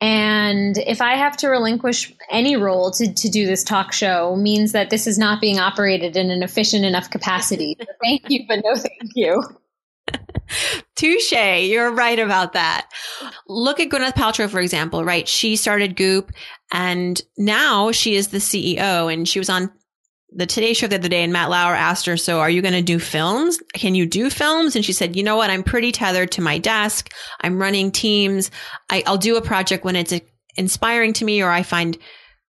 And 0.00 0.76
if 0.76 1.00
I 1.00 1.14
have 1.14 1.36
to 1.36 1.48
relinquish 1.48 2.12
any 2.32 2.56
role 2.56 2.90
to, 2.90 3.14
to 3.14 3.28
do 3.28 3.46
this 3.46 3.62
talk 3.62 3.92
show, 3.92 4.34
means 4.34 4.72
that 4.72 4.90
this 4.90 5.06
is 5.06 5.18
not 5.18 5.40
being 5.40 5.60
operated 5.60 6.16
in 6.16 6.32
an 6.32 6.42
efficient 6.42 6.84
enough 6.84 7.10
capacity. 7.10 7.76
So 7.78 7.86
thank 8.02 8.22
you, 8.28 8.44
but 8.48 8.60
no 8.64 8.74
thank 8.74 9.12
you. 9.14 9.40
Touche. 11.00 11.32
You're 11.32 11.92
right 11.92 12.18
about 12.18 12.52
that. 12.52 12.90
Look 13.48 13.80
at 13.80 13.88
Gwyneth 13.88 14.12
Paltrow, 14.12 14.50
for 14.50 14.60
example, 14.60 15.02
right? 15.02 15.26
She 15.26 15.56
started 15.56 15.96
Goop 15.96 16.30
and 16.70 17.20
now 17.38 17.90
she 17.90 18.16
is 18.16 18.28
the 18.28 18.38
CEO 18.38 19.10
and 19.10 19.26
she 19.26 19.38
was 19.38 19.48
on 19.48 19.70
the 20.30 20.44
Today 20.44 20.74
Show 20.74 20.88
the 20.88 20.96
other 20.96 21.08
day 21.08 21.24
and 21.24 21.32
Matt 21.32 21.48
Lauer 21.48 21.74
asked 21.74 22.04
her, 22.04 22.18
so 22.18 22.40
are 22.40 22.50
you 22.50 22.60
going 22.60 22.74
to 22.74 22.82
do 22.82 22.98
films? 22.98 23.58
Can 23.72 23.94
you 23.94 24.04
do 24.04 24.28
films? 24.28 24.76
And 24.76 24.84
she 24.84 24.92
said, 24.92 25.16
you 25.16 25.22
know 25.22 25.36
what? 25.36 25.48
I'm 25.48 25.62
pretty 25.62 25.90
tethered 25.90 26.32
to 26.32 26.42
my 26.42 26.58
desk. 26.58 27.12
I'm 27.40 27.58
running 27.58 27.90
teams. 27.90 28.50
I, 28.90 29.02
I'll 29.06 29.16
do 29.16 29.38
a 29.38 29.42
project 29.42 29.84
when 29.86 29.96
it's 29.96 30.12
inspiring 30.56 31.14
to 31.14 31.24
me 31.24 31.42
or 31.42 31.50
I 31.50 31.62
find 31.62 31.96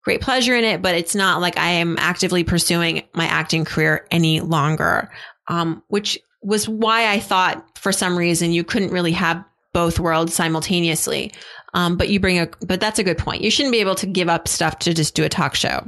great 0.03 0.19
pleasure 0.19 0.57
in 0.57 0.65
it, 0.65 0.81
but 0.81 0.95
it's 0.95 1.15
not 1.15 1.39
like 1.39 1.57
I 1.57 1.69
am 1.69 1.95
actively 1.99 2.43
pursuing 2.43 3.03
my 3.13 3.25
acting 3.25 3.63
career 3.63 4.05
any 4.11 4.41
longer. 4.41 5.09
Um, 5.47 5.83
which 5.87 6.19
was 6.41 6.67
why 6.67 7.12
I 7.12 7.19
thought 7.19 7.77
for 7.77 7.91
some 7.91 8.17
reason 8.17 8.51
you 8.51 8.63
couldn't 8.63 8.91
really 8.91 9.12
have 9.12 9.43
both 9.73 9.99
worlds 9.99 10.34
simultaneously. 10.34 11.32
Um, 11.73 11.95
but 11.95 12.10
you 12.10 12.19
bring 12.19 12.39
a, 12.39 12.49
but 12.65 12.82
that's 12.82 12.99
a 12.99 13.04
good 13.04 13.17
point. 13.17 13.41
You 13.41 13.51
shouldn't 13.51 13.71
be 13.71 13.80
able 13.80 13.95
to 13.95 14.06
give 14.06 14.27
up 14.27 14.47
stuff 14.47 14.80
to 14.80 14.93
just 14.93 15.15
do 15.15 15.23
a 15.23 15.30
talk 15.30 15.56
show. 15.56 15.86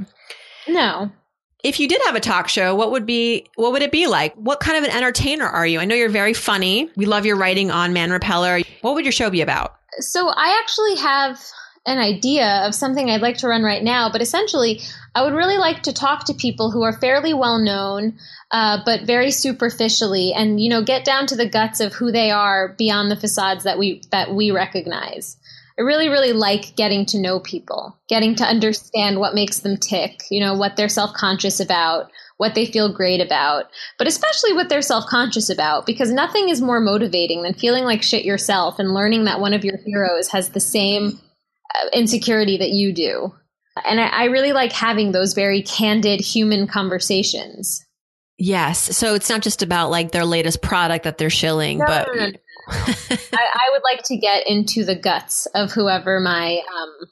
No. 0.66 1.10
If 1.62 1.80
you 1.80 1.88
did 1.88 2.00
have 2.06 2.14
a 2.14 2.20
talk 2.20 2.48
show, 2.48 2.74
what 2.74 2.90
would 2.90 3.06
be, 3.06 3.46
what 3.56 3.72
would 3.72 3.82
it 3.82 3.92
be 3.92 4.06
like? 4.06 4.34
What 4.34 4.60
kind 4.60 4.78
of 4.78 4.84
an 4.84 4.96
entertainer 4.96 5.46
are 5.46 5.66
you? 5.66 5.80
I 5.80 5.84
know 5.84 5.94
you're 5.94 6.08
very 6.08 6.34
funny. 6.34 6.90
We 6.96 7.06
love 7.06 7.26
your 7.26 7.36
writing 7.36 7.70
on 7.70 7.92
Man 7.92 8.10
Repeller. 8.10 8.60
What 8.82 8.94
would 8.94 9.04
your 9.04 9.12
show 9.12 9.30
be 9.30 9.40
about? 9.40 9.76
So 10.00 10.28
I 10.28 10.58
actually 10.62 10.96
have 10.96 11.40
an 11.86 11.98
idea 11.98 12.62
of 12.66 12.74
something 12.74 13.10
I'd 13.10 13.20
like 13.20 13.38
to 13.38 13.48
run 13.48 13.62
right 13.62 13.82
now, 13.82 14.10
but 14.10 14.22
essentially, 14.22 14.80
I 15.14 15.22
would 15.22 15.34
really 15.34 15.58
like 15.58 15.82
to 15.82 15.92
talk 15.92 16.24
to 16.26 16.34
people 16.34 16.70
who 16.70 16.82
are 16.82 16.98
fairly 16.98 17.34
well 17.34 17.58
known, 17.58 18.18
uh, 18.50 18.78
but 18.84 19.02
very 19.02 19.30
superficially, 19.30 20.32
and 20.32 20.60
you 20.60 20.70
know, 20.70 20.82
get 20.82 21.04
down 21.04 21.26
to 21.26 21.36
the 21.36 21.48
guts 21.48 21.80
of 21.80 21.92
who 21.92 22.10
they 22.10 22.30
are 22.30 22.74
beyond 22.78 23.10
the 23.10 23.16
facades 23.16 23.64
that 23.64 23.78
we 23.78 24.02
that 24.10 24.34
we 24.34 24.50
recognize. 24.50 25.36
I 25.78 25.82
really, 25.82 26.08
really 26.08 26.32
like 26.32 26.76
getting 26.76 27.04
to 27.06 27.20
know 27.20 27.40
people, 27.40 27.98
getting 28.08 28.36
to 28.36 28.44
understand 28.44 29.18
what 29.18 29.34
makes 29.34 29.58
them 29.58 29.76
tick, 29.76 30.22
you 30.30 30.40
know, 30.40 30.54
what 30.54 30.76
they're 30.76 30.88
self 30.88 31.12
conscious 31.14 31.58
about, 31.58 32.10
what 32.36 32.54
they 32.54 32.64
feel 32.64 32.92
great 32.92 33.20
about, 33.20 33.66
but 33.98 34.06
especially 34.06 34.52
what 34.52 34.68
they're 34.68 34.82
self 34.82 35.06
conscious 35.06 35.50
about, 35.50 35.84
because 35.84 36.10
nothing 36.12 36.48
is 36.48 36.62
more 36.62 36.80
motivating 36.80 37.42
than 37.42 37.54
feeling 37.54 37.84
like 37.84 38.02
shit 38.02 38.24
yourself 38.24 38.78
and 38.78 38.94
learning 38.94 39.24
that 39.24 39.40
one 39.40 39.52
of 39.52 39.64
your 39.64 39.76
heroes 39.84 40.28
has 40.28 40.50
the 40.50 40.60
same 40.60 41.18
insecurity 41.92 42.58
that 42.58 42.70
you 42.70 42.92
do. 42.92 43.34
And 43.84 44.00
I, 44.00 44.06
I 44.06 44.24
really 44.24 44.52
like 44.52 44.72
having 44.72 45.12
those 45.12 45.34
very 45.34 45.62
candid 45.62 46.20
human 46.20 46.66
conversations. 46.66 47.84
Yes. 48.38 48.96
So 48.96 49.14
it's 49.14 49.28
not 49.28 49.42
just 49.42 49.62
about 49.62 49.90
like 49.90 50.12
their 50.12 50.24
latest 50.24 50.62
product 50.62 51.04
that 51.04 51.18
they're 51.18 51.30
shilling, 51.30 51.78
no, 51.78 51.86
but 51.86 52.08
no, 52.14 52.26
no, 52.26 52.32
I, 52.68 53.16
I, 53.32 53.68
would 53.72 53.82
like 53.92 54.02
to 54.04 54.16
get 54.16 54.48
into 54.48 54.84
the 54.84 54.96
guts 54.96 55.46
of 55.54 55.72
whoever 55.72 56.18
my 56.18 56.60
um, 56.74 57.08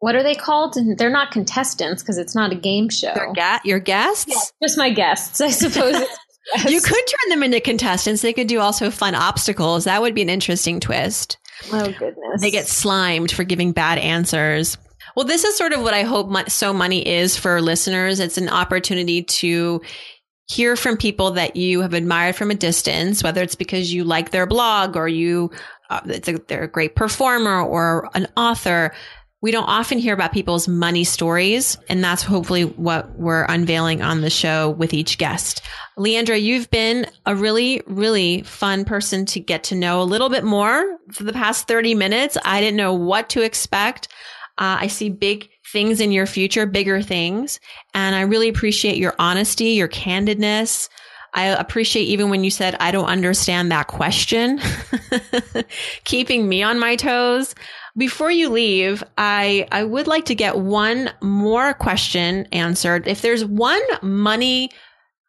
what 0.00 0.14
are 0.14 0.22
they 0.22 0.34
called? 0.34 0.76
They're 0.98 1.08
not 1.08 1.30
contestants 1.30 2.02
because 2.02 2.18
it's 2.18 2.34
not 2.34 2.52
a 2.52 2.56
game 2.56 2.90
show. 2.90 3.14
Your, 3.16 3.32
ga- 3.32 3.60
your 3.64 3.78
guests? 3.78 4.26
Yeah, 4.28 4.66
just 4.66 4.76
my 4.76 4.90
guests, 4.90 5.40
I 5.40 5.48
suppose. 5.48 5.94
you 6.68 6.82
could 6.82 7.04
turn 7.06 7.30
them 7.30 7.42
into 7.42 7.60
contestants. 7.60 8.20
They 8.20 8.34
could 8.34 8.46
do 8.46 8.60
also 8.60 8.90
fun 8.90 9.14
obstacles. 9.14 9.84
That 9.84 10.02
would 10.02 10.14
be 10.14 10.20
an 10.20 10.28
interesting 10.28 10.78
twist. 10.78 11.38
Oh 11.72 11.92
goodness! 11.98 12.40
They 12.40 12.50
get 12.50 12.66
slimed 12.66 13.30
for 13.30 13.44
giving 13.44 13.72
bad 13.72 13.98
answers. 13.98 14.76
Well, 15.16 15.26
this 15.26 15.44
is 15.44 15.56
sort 15.56 15.72
of 15.72 15.82
what 15.82 15.94
I 15.94 16.02
hope 16.02 16.50
So 16.50 16.72
Money 16.72 17.06
is 17.06 17.36
for 17.36 17.60
listeners. 17.60 18.20
It's 18.20 18.38
an 18.38 18.48
opportunity 18.48 19.22
to 19.22 19.80
hear 20.46 20.76
from 20.76 20.96
people 20.96 21.32
that 21.32 21.56
you 21.56 21.80
have 21.80 21.94
admired 21.94 22.36
from 22.36 22.50
a 22.50 22.54
distance, 22.54 23.22
whether 23.22 23.42
it's 23.42 23.54
because 23.54 23.92
you 23.92 24.04
like 24.04 24.30
their 24.30 24.46
blog 24.46 24.96
or 24.96 25.08
you, 25.08 25.50
uh, 25.90 26.00
a, 26.04 26.38
they're 26.48 26.64
a 26.64 26.68
great 26.68 26.96
performer 26.96 27.62
or 27.62 28.10
an 28.14 28.26
author. 28.36 28.92
We 29.44 29.50
don't 29.50 29.68
often 29.68 29.98
hear 29.98 30.14
about 30.14 30.32
people's 30.32 30.66
money 30.66 31.04
stories, 31.04 31.76
and 31.90 32.02
that's 32.02 32.22
hopefully 32.22 32.62
what 32.62 33.10
we're 33.18 33.44
unveiling 33.44 34.00
on 34.00 34.22
the 34.22 34.30
show 34.30 34.70
with 34.70 34.94
each 34.94 35.18
guest. 35.18 35.60
Leandra, 35.98 36.40
you've 36.40 36.70
been 36.70 37.06
a 37.26 37.36
really, 37.36 37.82
really 37.86 38.40
fun 38.40 38.86
person 38.86 39.26
to 39.26 39.40
get 39.40 39.62
to 39.64 39.74
know 39.74 40.00
a 40.00 40.04
little 40.04 40.30
bit 40.30 40.44
more 40.44 40.96
for 41.12 41.24
the 41.24 41.32
past 41.34 41.68
30 41.68 41.94
minutes. 41.94 42.38
I 42.42 42.62
didn't 42.62 42.78
know 42.78 42.94
what 42.94 43.28
to 43.28 43.42
expect. 43.42 44.08
Uh, 44.56 44.80
I 44.80 44.86
see 44.86 45.10
big 45.10 45.50
things 45.70 46.00
in 46.00 46.10
your 46.10 46.24
future, 46.24 46.64
bigger 46.64 47.02
things. 47.02 47.60
And 47.92 48.16
I 48.16 48.22
really 48.22 48.48
appreciate 48.48 48.96
your 48.96 49.14
honesty, 49.18 49.72
your 49.72 49.88
candidness. 49.88 50.88
I 51.34 51.48
appreciate 51.48 52.04
even 52.04 52.30
when 52.30 52.44
you 52.44 52.50
said, 52.50 52.76
I 52.80 52.92
don't 52.92 53.08
understand 53.08 53.70
that 53.72 53.88
question, 53.88 54.58
keeping 56.04 56.48
me 56.48 56.62
on 56.62 56.78
my 56.78 56.96
toes. 56.96 57.54
Before 57.96 58.30
you 58.30 58.48
leave, 58.48 59.04
I, 59.16 59.68
I 59.70 59.84
would 59.84 60.06
like 60.06 60.24
to 60.26 60.34
get 60.34 60.58
one 60.58 61.10
more 61.22 61.74
question 61.74 62.46
answered. 62.50 63.06
If 63.06 63.22
there's 63.22 63.44
one 63.44 63.82
money 64.02 64.70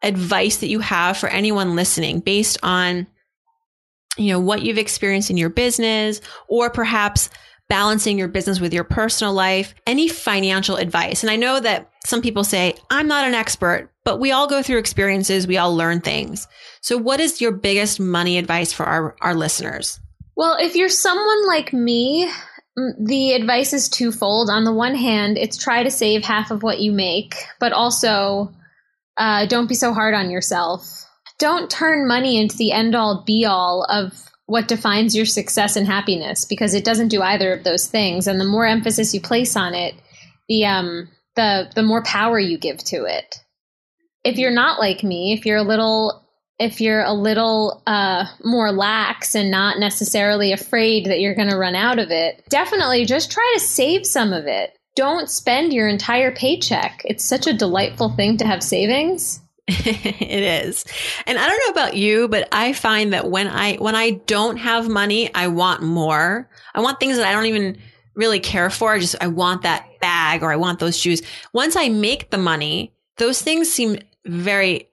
advice 0.02 0.58
that 0.58 0.68
you 0.68 0.80
have 0.80 1.18
for 1.18 1.30
anyone 1.30 1.76
listening 1.76 2.22
based 2.22 2.58
on, 2.64 3.06
you 4.18 4.32
know, 4.32 4.40
what 4.40 4.64
you've 4.64 4.78
experienced 4.78 5.30
in 5.30 5.38
your 5.38 5.50
business 5.50 6.22
or 6.48 6.70
perhaps 6.70 7.30
balancing 7.70 8.18
your 8.18 8.28
business 8.28 8.60
with 8.60 8.74
your 8.74 8.84
personal 8.84 9.34
life, 9.34 9.74
any 9.88 10.08
financial 10.08 10.76
advice. 10.76 11.24
And 11.24 11.30
I 11.32 11.36
know 11.36 11.60
that 11.60 11.92
some 12.06 12.22
people 12.22 12.44
say, 12.44 12.76
I'm 12.90 13.08
not 13.08 13.28
an 13.28 13.34
expert, 13.34 13.92
but 14.04 14.20
we 14.20 14.32
all 14.32 14.48
go 14.48 14.62
through 14.62 14.78
experiences. 14.78 15.48
We 15.48 15.58
all 15.58 15.76
learn 15.76 16.02
things. 16.02 16.48
So 16.82 16.98
what 16.98 17.20
is 17.20 17.42
your 17.42 17.52
biggest 17.52 18.00
money 18.00 18.38
advice 18.38 18.72
for 18.72 18.86
our, 18.86 19.16
our 19.22 19.34
listeners? 19.34 20.00
Well, 20.36 20.58
if 20.60 20.76
you're 20.76 20.90
someone 20.90 21.48
like 21.48 21.74
me, 21.74 22.30
the 22.76 23.34
advice 23.34 23.74
is 23.74 23.90
twofold. 23.90 24.50
On 24.50 24.64
the 24.64 24.74
one 24.74 24.96
hand, 24.96 25.38
it's 25.38 25.58
try 25.58 25.84
to 25.84 25.92
save 25.92 26.24
half 26.24 26.52
of 26.52 26.64
what 26.64 26.80
you 26.80 26.92
make, 26.92 27.36
but 27.60 27.72
also 27.72 28.54
uh, 29.18 29.46
don't 29.46 29.70
be 29.70 29.76
so 29.76 29.94
hard 29.94 30.14
on 30.14 30.30
yourself. 30.30 31.06
Don't 31.40 31.70
turn 31.70 32.08
money 32.08 32.38
into 32.38 32.58
the 32.58 32.72
end 32.72 32.96
all 32.96 33.24
be 33.26 33.46
all 33.46 33.86
of 33.90 34.30
what 34.46 34.68
defines 34.68 35.16
your 35.16 35.26
success 35.26 35.76
and 35.76 35.88
happiness 35.88 36.46
because 36.46 36.74
it 36.74 36.86
doesn't 36.86 37.08
do 37.08 37.22
either 37.22 37.54
of 37.54 37.64
those 37.64 37.88
things 37.88 38.28
and 38.28 38.40
the 38.40 38.46
more 38.46 38.66
emphasis 38.66 39.14
you 39.14 39.22
place 39.22 39.56
on 39.56 39.74
it 39.74 39.96
the 40.48 40.66
um 40.66 41.10
the 41.36 41.72
the 41.76 41.84
more 41.84 42.04
power 42.04 42.40
you 42.40 42.58
give 42.58 42.78
to 42.78 43.06
it 43.06 43.40
if 44.24 44.38
you're 44.38 44.52
not 44.52 44.80
like 44.80 45.04
me 45.04 45.34
if 45.34 45.46
you're 45.46 45.58
a 45.58 45.64
little 45.64 46.25
if 46.60 46.80
you're 46.80 47.04
a 47.04 47.14
little 47.14 47.84
uh, 47.86 48.26
more 48.44 48.72
lax 48.72 49.36
and 49.36 49.52
not 49.52 49.78
necessarily 49.78 50.54
afraid 50.54 51.06
that 51.06 51.20
you're 51.20 51.36
going 51.36 51.50
to 51.50 51.58
run 51.58 51.76
out 51.76 52.00
of 52.00 52.12
it 52.12 52.44
definitely 52.50 53.06
just 53.06 53.32
try 53.32 53.54
to 53.56 53.60
save 53.60 54.06
some 54.06 54.34
of 54.34 54.46
it 54.48 54.78
don't 54.96 55.30
spend 55.30 55.74
your 55.74 55.88
entire 55.88 56.34
paycheck 56.34 57.02
it's 57.06 57.24
such 57.24 57.48
a 57.48 57.54
delightful 57.54 58.10
thing 58.10 58.38
to 58.38 58.46
have 58.46 58.64
savings 58.64 59.42
it 59.68 60.64
is. 60.64 60.86
And 61.26 61.40
I 61.40 61.48
don't 61.48 61.60
know 61.66 61.82
about 61.82 61.98
you, 61.98 62.28
but 62.28 62.48
I 62.52 62.74
find 62.74 63.14
that 63.14 63.32
when 63.32 63.48
I 63.48 63.78
when 63.78 63.96
I 63.96 64.12
don't 64.12 64.58
have 64.58 64.88
money, 64.88 65.34
I 65.34 65.48
want 65.48 65.82
more. 65.82 66.48
I 66.76 66.82
want 66.82 67.00
things 67.00 67.18
that 67.18 67.26
I 67.26 67.32
don't 67.32 67.48
even 67.48 67.80
really 68.14 68.40
care 68.40 68.70
for. 68.70 68.94
I 68.94 69.00
just 69.00 69.16
I 69.22 69.28
want 69.28 69.64
that 69.64 70.00
bag 70.02 70.44
or 70.44 70.52
I 70.52 70.56
want 70.56 70.78
those 70.78 70.96
shoes. 70.96 71.24
Once 71.52 71.76
I 71.76 71.90
make 71.90 72.30
the 72.30 72.38
money, 72.38 72.94
those 73.18 73.42
things 73.42 73.72
seem 73.72 73.98
very 74.24 74.88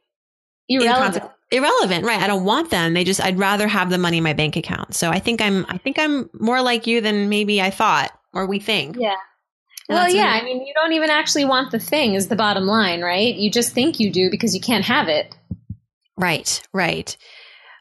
irrelevant. 0.71 1.31
Irrelevant, 1.53 2.07
right? 2.07 2.21
I 2.21 2.27
don't 2.27 2.45
want 2.45 2.71
them. 2.71 2.95
They 2.95 3.05
just 3.05 3.23
I'd 3.23 3.39
rather 3.39 3.69
have 3.69 3.91
the 3.91 3.99
money 3.99 4.19
in 4.19 4.25
my 4.25 4.33
bank 4.33 4.57
account. 4.57 4.95
So 4.95 5.11
I 5.11 5.19
think 5.19 5.41
I'm 5.43 5.67
I 5.69 5.77
think 5.77 5.99
I'm 5.99 6.31
more 6.33 6.63
like 6.63 6.87
you 6.87 7.01
than 7.01 7.29
maybe 7.29 7.61
I 7.61 7.71
thought 7.71 8.11
or 8.33 8.47
we 8.47 8.59
think. 8.59 8.97
Yeah. 8.99 9.17
well, 9.89 10.09
yeah. 10.09 10.29
I 10.29 10.43
mean, 10.43 10.65
you 10.67 10.73
don't 10.75 10.95
even 10.95 11.11
actually 11.11 11.45
want 11.45 11.71
the 11.71 11.79
thing, 11.79 12.15
is 12.15 12.29
the 12.29 12.37
bottom 12.37 12.65
line, 12.65 13.03
right? 13.03 13.35
You 13.35 13.51
just 13.51 13.73
think 13.75 14.01
you 14.01 14.11
do 14.11 14.31
because 14.31 14.55
you 14.55 14.61
can't 14.61 14.85
have 14.87 15.09
it. 15.09 15.37
Right, 16.17 16.63
right. 16.73 17.15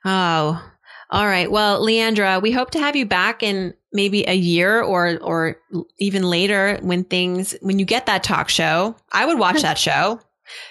Oh, 0.03 0.61
all 1.09 1.25
right. 1.25 1.49
Well, 1.49 1.81
Leandra, 1.85 2.41
we 2.41 2.51
hope 2.51 2.71
to 2.71 2.79
have 2.79 2.95
you 2.95 3.05
back 3.05 3.43
in 3.43 3.73
maybe 3.93 4.25
a 4.27 4.35
year 4.35 4.81
or 4.81 5.17
or 5.21 5.57
even 5.97 6.23
later 6.23 6.77
when 6.81 7.05
things 7.05 7.55
when 7.61 7.79
you 7.79 7.85
get 7.85 8.05
that 8.07 8.23
talk 8.23 8.49
show. 8.49 8.95
I 9.11 9.25
would 9.25 9.39
watch 9.39 9.61
that 9.63 9.77
show. 9.77 10.19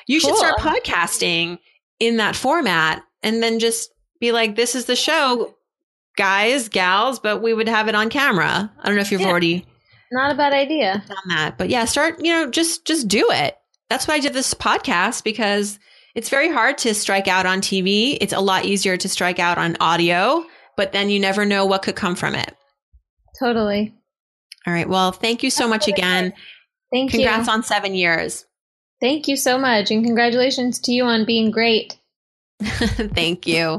You 0.06 0.20
cool. 0.20 0.30
should 0.30 0.36
start 0.36 0.58
podcasting 0.58 1.58
in 2.00 2.16
that 2.16 2.34
format 2.34 3.04
and 3.22 3.42
then 3.42 3.58
just 3.58 3.92
be 4.18 4.32
like, 4.32 4.56
"This 4.56 4.74
is 4.74 4.86
the 4.86 4.96
show, 4.96 5.54
guys, 6.16 6.68
gals," 6.68 7.20
but 7.20 7.42
we 7.42 7.54
would 7.54 7.68
have 7.68 7.88
it 7.88 7.94
on 7.94 8.10
camera. 8.10 8.72
I 8.80 8.86
don't 8.86 8.96
know 8.96 9.02
if 9.02 9.12
you've 9.12 9.20
yeah. 9.20 9.28
already 9.28 9.66
not 10.12 10.32
a 10.32 10.34
bad 10.34 10.52
idea. 10.52 11.02
Done 11.06 11.28
that. 11.28 11.58
But 11.58 11.68
yeah, 11.68 11.84
start, 11.84 12.24
you 12.24 12.32
know, 12.32 12.50
just 12.50 12.84
just 12.84 13.08
do 13.08 13.30
it. 13.30 13.56
That's 13.88 14.06
why 14.06 14.14
I 14.14 14.20
did 14.20 14.34
this 14.34 14.54
podcast 14.54 15.24
because 15.24 15.78
it's 16.14 16.28
very 16.28 16.50
hard 16.50 16.78
to 16.78 16.94
strike 16.94 17.28
out 17.28 17.46
on 17.46 17.60
TV. 17.60 18.18
It's 18.20 18.32
a 18.32 18.40
lot 18.40 18.64
easier 18.64 18.96
to 18.96 19.08
strike 19.08 19.38
out 19.38 19.58
on 19.58 19.76
audio, 19.80 20.44
but 20.76 20.92
then 20.92 21.10
you 21.10 21.20
never 21.20 21.44
know 21.44 21.66
what 21.66 21.82
could 21.82 21.96
come 21.96 22.16
from 22.16 22.34
it. 22.34 22.56
Totally. 23.38 23.94
All 24.66 24.72
right. 24.72 24.88
Well, 24.88 25.12
thank 25.12 25.42
you 25.42 25.50
so 25.50 25.66
much 25.66 25.88
again. 25.88 26.32
Thank 26.92 27.12
Congrats 27.12 27.14
you. 27.14 27.26
Congrats 27.26 27.48
on 27.48 27.62
seven 27.62 27.94
years. 27.94 28.44
Thank 29.00 29.28
you 29.28 29.36
so 29.36 29.58
much. 29.58 29.90
And 29.90 30.04
congratulations 30.04 30.78
to 30.80 30.92
you 30.92 31.04
on 31.04 31.24
being 31.24 31.50
great. 31.50 31.96
thank 32.60 33.46
you. 33.46 33.78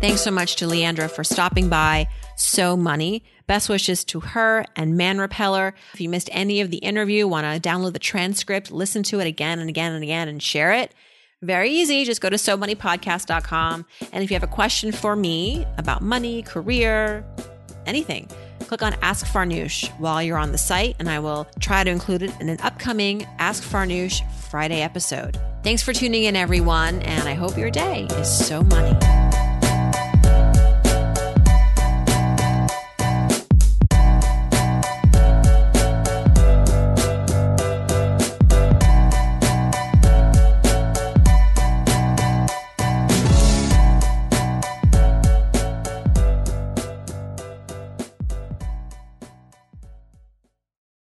Thanks 0.00 0.22
so 0.22 0.30
much 0.30 0.56
to 0.56 0.66
Leandra 0.66 1.10
for 1.10 1.24
stopping 1.24 1.68
by 1.68 2.08
so 2.36 2.76
money. 2.76 3.22
Best 3.46 3.68
wishes 3.68 4.04
to 4.06 4.20
her 4.20 4.64
and 4.76 4.96
Man 4.96 5.18
Repeller. 5.18 5.74
If 5.92 6.00
you 6.00 6.08
missed 6.08 6.30
any 6.32 6.60
of 6.60 6.70
the 6.70 6.78
interview, 6.78 7.26
want 7.26 7.44
to 7.44 7.68
download 7.68 7.92
the 7.92 7.98
transcript, 7.98 8.70
listen 8.70 9.02
to 9.04 9.20
it 9.20 9.26
again 9.26 9.58
and 9.58 9.68
again 9.68 9.92
and 9.92 10.02
again 10.02 10.28
and 10.28 10.42
share 10.42 10.72
it. 10.72 10.94
Very 11.42 11.70
easy. 11.70 12.04
Just 12.04 12.20
go 12.20 12.28
to 12.28 12.36
somoneypodcast.com. 12.36 13.86
And 14.12 14.24
if 14.24 14.30
you 14.30 14.34
have 14.34 14.42
a 14.42 14.46
question 14.46 14.92
for 14.92 15.16
me 15.16 15.66
about 15.78 16.02
money, 16.02 16.42
career, 16.42 17.24
anything, 17.86 18.28
click 18.60 18.82
on 18.82 18.94
Ask 19.02 19.26
Farnoosh 19.26 19.88
while 19.98 20.22
you're 20.22 20.38
on 20.38 20.52
the 20.52 20.58
site, 20.58 20.96
and 20.98 21.08
I 21.08 21.18
will 21.18 21.46
try 21.60 21.84
to 21.84 21.90
include 21.90 22.22
it 22.22 22.32
in 22.40 22.48
an 22.48 22.60
upcoming 22.62 23.26
Ask 23.38 23.62
Farnoosh 23.62 24.22
Friday 24.50 24.82
episode. 24.82 25.40
Thanks 25.62 25.82
for 25.82 25.92
tuning 25.92 26.24
in, 26.24 26.36
everyone, 26.36 27.00
and 27.02 27.28
I 27.28 27.34
hope 27.34 27.58
your 27.58 27.70
day 27.70 28.04
is 28.12 28.46
so 28.46 28.62
money. 28.62 29.29